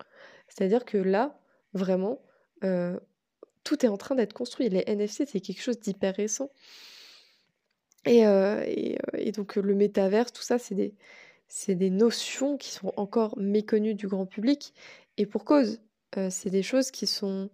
C'est-à-dire 0.49 0.85
que 0.85 0.99
là, 0.99 1.39
vraiment, 1.73 2.23
euh, 2.63 2.99
tout 3.65 3.85
est 3.85 3.89
en 3.89 3.97
train 3.97 4.15
d'être 4.15 4.33
construit. 4.33 4.69
Les 4.69 4.85
NFC, 4.87 5.27
c'est 5.27 5.41
quelque 5.41 5.63
chose 5.63 5.81
d'hyper 5.81 6.15
récent. 6.15 6.51
Et, 8.05 8.27
euh, 8.27 8.63
et, 8.67 9.33
donc 9.33 9.57
le 9.57 9.75
métaverse, 9.75 10.33
tout 10.33 10.43
ça, 10.43 10.59
c'est 10.59 10.75
des, 10.75 11.91
notions 11.91 12.57
qui 12.59 12.71
sont 12.71 12.93
encore 12.97 13.37
méconnues 13.39 13.95
du 13.95 14.07
grand 14.07 14.27
public. 14.27 14.75
Et 15.17 15.27
pour 15.27 15.45
cause, 15.45 15.81
c'est 16.31 16.51
des 16.51 16.63
choses 16.63 16.91
qui 16.91 17.07
sont 17.07 17.51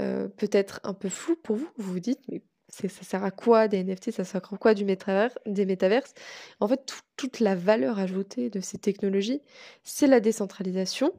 euh, 0.00 0.28
peut-être 0.28 0.80
un 0.84 0.94
peu 0.94 1.08
flou 1.08 1.36
pour 1.36 1.56
vous. 1.56 1.68
Vous 1.76 1.92
vous 1.92 2.00
dites, 2.00 2.20
mais 2.28 2.42
ça 2.68 2.88
sert 2.88 3.24
à 3.24 3.30
quoi 3.30 3.66
des 3.66 3.82
NFT 3.82 4.12
Ça 4.12 4.24
sert 4.24 4.52
à 4.52 4.56
quoi 4.56 4.74
du 4.74 4.84
des 4.84 5.66
métaverses? 5.66 6.14
En 6.60 6.68
fait, 6.68 6.92
toute 7.16 7.40
la 7.40 7.56
valeur 7.56 7.98
ajoutée 7.98 8.50
de 8.50 8.60
ces 8.60 8.78
technologies, 8.78 9.42
c'est 9.82 10.06
la 10.06 10.20
décentralisation 10.20 11.12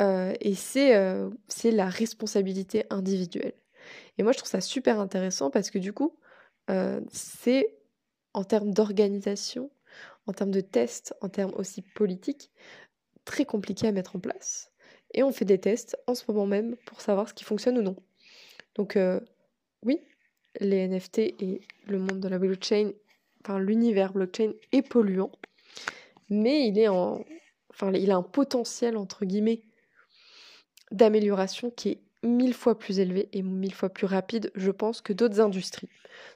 euh, 0.00 0.34
et 0.40 0.54
euh, 0.76 1.30
c'est 1.48 1.70
la 1.70 1.88
responsabilité 1.88 2.84
individuelle. 2.90 3.54
Et 4.18 4.22
moi, 4.22 4.32
je 4.32 4.38
trouve 4.38 4.50
ça 4.50 4.60
super 4.60 5.00
intéressant 5.00 5.50
parce 5.50 5.70
que 5.70 5.78
du 5.78 5.92
coup, 5.92 6.16
c'est 7.10 7.78
en 8.34 8.44
termes 8.44 8.74
d'organisation, 8.74 9.70
en 10.26 10.34
termes 10.34 10.50
de 10.50 10.60
tests, 10.60 11.14
en 11.22 11.30
termes 11.30 11.54
aussi 11.54 11.80
politiques, 11.80 12.50
très 13.24 13.46
compliqué 13.46 13.88
à 13.88 13.92
mettre 13.92 14.16
en 14.16 14.20
place 14.20 14.70
et 15.14 15.22
on 15.22 15.32
fait 15.32 15.44
des 15.44 15.58
tests 15.58 15.96
en 16.06 16.14
ce 16.14 16.24
moment 16.28 16.46
même 16.46 16.76
pour 16.86 17.00
savoir 17.00 17.28
ce 17.28 17.34
qui 17.34 17.44
fonctionne 17.44 17.78
ou 17.78 17.82
non. 17.82 17.96
Donc 18.74 18.96
euh, 18.96 19.20
oui, 19.82 20.00
les 20.60 20.86
NFT 20.86 21.18
et 21.18 21.60
le 21.86 21.98
monde 21.98 22.20
de 22.20 22.28
la 22.28 22.38
blockchain, 22.38 22.92
enfin 23.42 23.58
l'univers 23.58 24.12
blockchain 24.12 24.52
est 24.72 24.82
polluant, 24.82 25.32
mais 26.28 26.68
il 26.68 26.78
est 26.78 26.88
en, 26.88 27.24
enfin 27.70 27.92
il 27.92 28.10
a 28.10 28.16
un 28.16 28.22
potentiel 28.22 28.96
entre 28.96 29.24
guillemets 29.24 29.62
d'amélioration 30.90 31.70
qui 31.70 31.90
est 31.90 32.00
mille 32.22 32.54
fois 32.54 32.78
plus 32.78 32.98
élevé 32.98 33.28
et 33.32 33.42
mille 33.42 33.74
fois 33.74 33.88
plus 33.88 34.06
rapide, 34.06 34.50
je 34.54 34.70
pense, 34.70 35.00
que 35.00 35.12
d'autres 35.12 35.40
industries. 35.40 35.88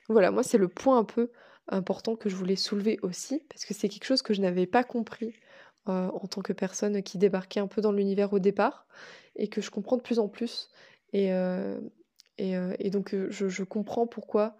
Voilà, 0.08 0.30
moi 0.30 0.42
c'est 0.42 0.58
le 0.58 0.68
point 0.68 0.98
un 0.98 1.04
peu 1.04 1.30
important 1.68 2.16
que 2.16 2.28
je 2.28 2.36
voulais 2.36 2.56
soulever 2.56 2.98
aussi, 3.02 3.42
parce 3.48 3.64
que 3.64 3.74
c'est 3.74 3.88
quelque 3.88 4.04
chose 4.04 4.22
que 4.22 4.34
je 4.34 4.40
n'avais 4.40 4.66
pas 4.66 4.84
compris 4.84 5.34
euh, 5.88 6.08
en 6.08 6.26
tant 6.26 6.42
que 6.42 6.52
personne 6.52 7.02
qui 7.02 7.18
débarquait 7.18 7.60
un 7.60 7.66
peu 7.66 7.80
dans 7.80 7.92
l'univers 7.92 8.32
au 8.32 8.38
départ 8.38 8.86
et 9.36 9.48
que 9.48 9.60
je 9.60 9.70
comprends 9.70 9.96
de 9.96 10.02
plus 10.02 10.18
en 10.18 10.28
plus. 10.28 10.70
Et, 11.12 11.32
euh, 11.32 11.80
euh, 12.40 12.74
et, 12.78 12.90
donc 12.90 13.14
je, 13.28 13.48
je, 13.48 13.64
comprends 13.64 14.06
pourquoi, 14.06 14.56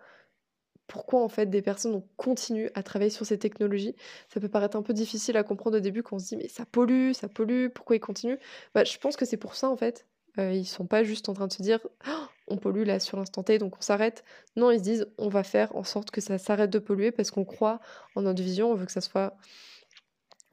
pourquoi 0.87 1.23
en 1.23 1.29
fait 1.29 1.47
des 1.47 1.63
personnes 1.63 2.03
continuent 2.17 2.69
à 2.75 2.83
travailler 2.83 3.11
sur 3.11 3.27
ces 3.27 3.39
technologies. 3.39 3.95
Ça 4.29 4.41
peut 4.41 4.49
paraître 4.49 4.77
un 4.77 4.83
peu 4.83 4.93
difficile 4.93 5.37
à 5.37 5.43
comprendre 5.45 5.77
au 5.79 5.81
début 5.81 6.03
quand 6.03 6.17
on 6.17 6.19
se 6.19 6.29
dit 6.29 6.37
mais 6.37 6.49
ça 6.49 6.67
pollue, 6.67 7.13
ça 7.13 7.29
pollue, 7.29 7.69
pourquoi 7.69 7.97
ils 7.97 8.01
continuent? 8.01 8.39
Bah, 8.75 8.85
Je 8.85 8.99
pense 8.99 9.17
que 9.17 9.25
c'est 9.25 9.37
pour 9.37 9.55
ça 9.55 9.69
en 9.69 9.77
fait. 9.77 10.07
ils 10.39 10.67
sont 10.67 10.87
pas 10.87 11.05
juste 11.05 11.29
en 11.29 11.35
train 11.35 11.47
de 11.47 11.53
se 11.53 11.63
dire 11.63 11.81
«Oh, 12.09 12.27
on 12.49 12.57
pollue 12.59 12.85
là 12.85 13.01
sur 13.01 13.17
l'instant 13.17 13.43
T 13.43 13.59
donc 13.59 13.77
on 13.79 13.81
s'arrête. 13.81 14.25
Non, 14.57 14.71
ils 14.71 14.79
se 14.79 14.85
disent 14.85 15.07
on 15.19 15.29
va 15.29 15.43
faire 15.45 15.75
en 15.77 15.85
sorte 15.85 16.11
que 16.11 16.21
ça 16.21 16.39
s'arrête 16.39 16.71
de 16.71 16.79
polluer 16.79 17.13
parce 17.13 17.31
qu'on 17.31 17.45
croit 17.45 17.81
en 18.15 18.23
notre 18.23 18.43
vision, 18.43 18.71
on 18.71 18.75
veut 18.75 18.87
que 18.87 18.93
ça 18.93 19.01
soit 19.01 19.37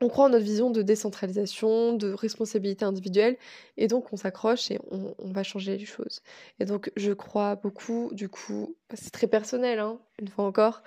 on 0.02 0.08
croit 0.08 0.26
en 0.26 0.30
notre 0.30 0.46
vision 0.46 0.70
de 0.70 0.82
décentralisation, 0.82 1.94
de 1.94 2.12
responsabilité 2.12 2.86
individuelle, 2.86 3.38
et 3.78 3.88
donc 3.88 4.12
on 4.14 4.18
s'accroche 4.18 4.72
et 4.72 4.80
on, 4.92 5.14
va 5.32 5.44
changer 5.44 5.78
les 5.78 5.86
choses. 5.86 6.22
Et 6.60 6.66
donc 6.66 6.92
je 6.96 7.12
crois 7.12 7.56
beaucoup, 7.56 8.10
du 8.14 8.30
coup, 8.30 8.76
c'est 8.94 9.12
très 9.12 9.28
personnel, 9.28 9.80
hein, 9.80 10.00
une 10.20 10.28
fois 10.28 10.46
encore, 10.46 10.82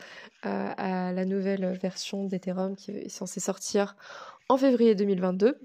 euh, 0.46 0.72
à 0.77 1.12
la 1.12 1.25
nouvelle 1.25 1.66
version 1.81 2.25
d'Ethereum 2.25 2.77
qui 2.77 2.90
est 2.92 3.09
censée 3.09 3.40
sortir 3.40 3.96
en 4.48 4.57
février 4.57 4.94
2022. 4.94 5.59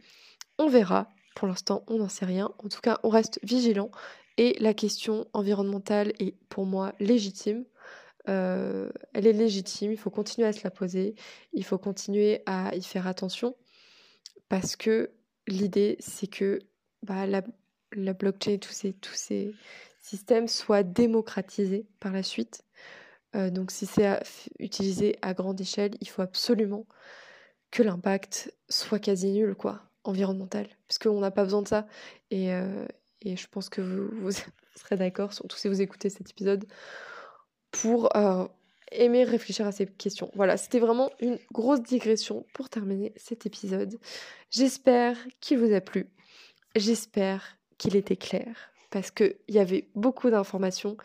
On 0.60 0.68
verra, 0.68 1.08
pour 1.36 1.48
l'instant 1.48 1.84
on 1.88 1.98
n'en 1.98 2.10
sait 2.10 2.26
rien, 2.26 2.52
en 2.64 2.70
tout 2.70 2.82
cas 2.82 3.00
on 3.04 3.10
reste 3.10 3.40
vigilant, 3.44 3.92
et 4.38 4.56
la 4.60 4.74
question 4.74 5.26
environnementale 5.34 6.14
est 6.20 6.36
pour 6.50 6.66
moi 6.66 6.94
légitime. 7.00 7.66
Euh, 8.30 8.90
elle 9.14 9.28
est 9.28 9.34
légitime, 9.34 9.92
il 9.92 9.98
faut 9.98 10.10
continuer 10.10 10.48
à 10.48 10.54
se 10.54 10.64
la 10.64 10.72
poser, 10.72 11.16
il 11.54 11.64
faut 11.64 11.78
continuer 11.78 12.42
à 12.46 12.76
y 12.76 12.84
faire 12.84 13.08
attention, 13.08 13.56
parce 14.50 14.76
que 14.76 15.12
l'idée, 15.48 15.96
c'est 16.00 16.28
que 16.28 16.60
bah, 17.04 17.26
la, 17.26 17.42
blockchain, 18.14 18.58
tous 18.58 18.72
ces, 18.74 18.94
tous 18.94 19.16
ces 19.16 19.56
systèmes 20.02 20.48
soient 20.48 20.84
démocratisés 20.84 21.86
par 22.00 22.12
la 22.12 22.24
suite. 22.24 22.64
Euh, 23.36 23.50
donc 23.50 23.72
si 23.72 23.86
c'est 23.86 24.20
utilisé 24.60 25.18
à 25.22 25.34
grande 25.34 25.60
échelle, 25.60 25.92
il 26.02 26.10
faut 26.10 26.22
absolument 26.22 26.86
que 27.72 27.84
l'impact 27.84 28.54
soit 28.70 29.00
quasi 29.00 29.32
nul, 29.32 29.56
quoi, 29.56 29.84
environnemental, 30.04 30.68
parce 30.88 30.98
qu'on 31.00 31.20
n'a 31.20 31.32
pas 31.32 31.44
besoin 31.44 31.62
de 31.62 31.68
ça. 31.68 31.88
Et, 32.32 32.54
euh, 32.54 32.86
je 33.24 33.48
pense 33.48 33.70
que 33.70 33.82
vous 33.82 34.32
serez 34.76 34.96
d'accord, 34.96 35.34
surtout 35.34 35.58
si 35.58 35.68
vous 35.68 35.82
écoutez 35.82 36.10
cet 36.10 36.30
épisode, 36.30 36.66
pour 37.82 38.16
euh, 38.16 38.48
aimer 38.92 39.24
réfléchir 39.24 39.68
à 39.68 39.72
ces 39.72 39.86
questions. 39.86 40.32
Voilà, 40.36 40.58
c'était 40.58 40.80
vraiment 40.80 41.10
une 41.20 41.38
grosse 41.52 41.82
digression 41.82 42.46
pour 42.54 42.70
terminer 42.70 43.14
cet 43.16 43.46
épisode. 43.46 44.00
J'espère 44.50 45.18
qu'il 45.42 45.60
vous 45.60 45.74
a 45.74 45.82
plu. 45.82 46.08
J'espère 46.76 47.58
qu'il 47.78 47.96
était 47.96 48.16
clair 48.16 48.72
parce 48.90 49.12
qu'il 49.12 49.36
y 49.50 49.60
avait 49.60 49.90
beaucoup 49.96 50.30
d'informations 50.30 50.98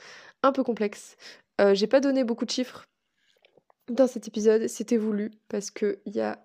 un 0.42 0.52
peu 0.52 0.62
complexes. 0.62 1.16
Euh, 1.60 1.74
j'ai 1.74 1.86
pas 1.86 2.00
donné 2.00 2.24
beaucoup 2.24 2.44
de 2.44 2.50
chiffres 2.50 2.86
dans 3.88 4.06
cet 4.06 4.28
épisode, 4.28 4.68
c'était 4.68 4.96
voulu 4.96 5.32
parce 5.48 5.70
qu'il 5.70 5.98
y 6.06 6.20
a 6.20 6.44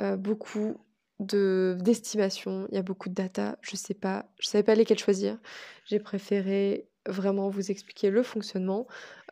euh, 0.00 0.16
beaucoup 0.16 0.76
de 1.18 1.76
d'estimation, 1.80 2.66
il 2.70 2.76
y 2.76 2.78
a 2.78 2.82
beaucoup 2.82 3.08
de 3.08 3.14
data, 3.14 3.58
je 3.60 3.76
sais 3.76 3.94
pas, 3.94 4.26
je 4.38 4.48
savais 4.48 4.62
pas 4.62 4.74
lesquelles 4.74 4.98
choisir. 4.98 5.38
J'ai 5.84 5.98
préféré 5.98 6.89
vraiment 7.10 7.48
vous 7.48 7.70
expliquer 7.70 8.10
le 8.10 8.22
fonctionnement. 8.22 8.86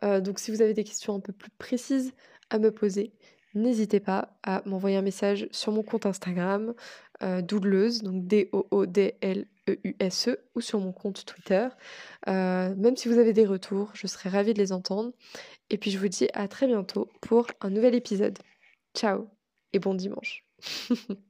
Euh, 0.04 0.20
donc 0.20 0.38
si 0.38 0.50
vous 0.50 0.62
avez 0.62 0.74
des 0.74 0.84
questions 0.84 1.14
un 1.14 1.20
peu 1.20 1.32
plus 1.32 1.50
précises 1.50 2.12
à 2.50 2.58
me 2.58 2.70
poser, 2.70 3.12
n'hésitez 3.54 4.00
pas 4.00 4.38
à 4.42 4.62
m'envoyer 4.66 4.96
un 4.96 5.02
message 5.02 5.48
sur 5.50 5.72
mon 5.72 5.82
compte 5.82 6.06
Instagram, 6.06 6.74
euh, 7.22 7.42
Doudleuse, 7.42 8.02
donc 8.02 8.26
D-O-O-D-L-E-U-S-E, 8.26 10.30
e, 10.30 10.38
ou 10.54 10.60
sur 10.60 10.80
mon 10.80 10.92
compte 10.92 11.24
Twitter. 11.24 11.68
Euh, 12.28 12.74
même 12.76 12.96
si 12.96 13.08
vous 13.08 13.18
avez 13.18 13.32
des 13.32 13.46
retours, 13.46 13.90
je 13.94 14.06
serai 14.06 14.28
ravie 14.28 14.54
de 14.54 14.58
les 14.58 14.72
entendre. 14.72 15.12
Et 15.70 15.78
puis 15.78 15.90
je 15.90 15.98
vous 15.98 16.08
dis 16.08 16.28
à 16.34 16.48
très 16.48 16.66
bientôt 16.66 17.10
pour 17.20 17.46
un 17.60 17.70
nouvel 17.70 17.94
épisode. 17.94 18.38
Ciao 18.94 19.28
et 19.72 19.78
bon 19.78 19.94
dimanche. 19.94 20.44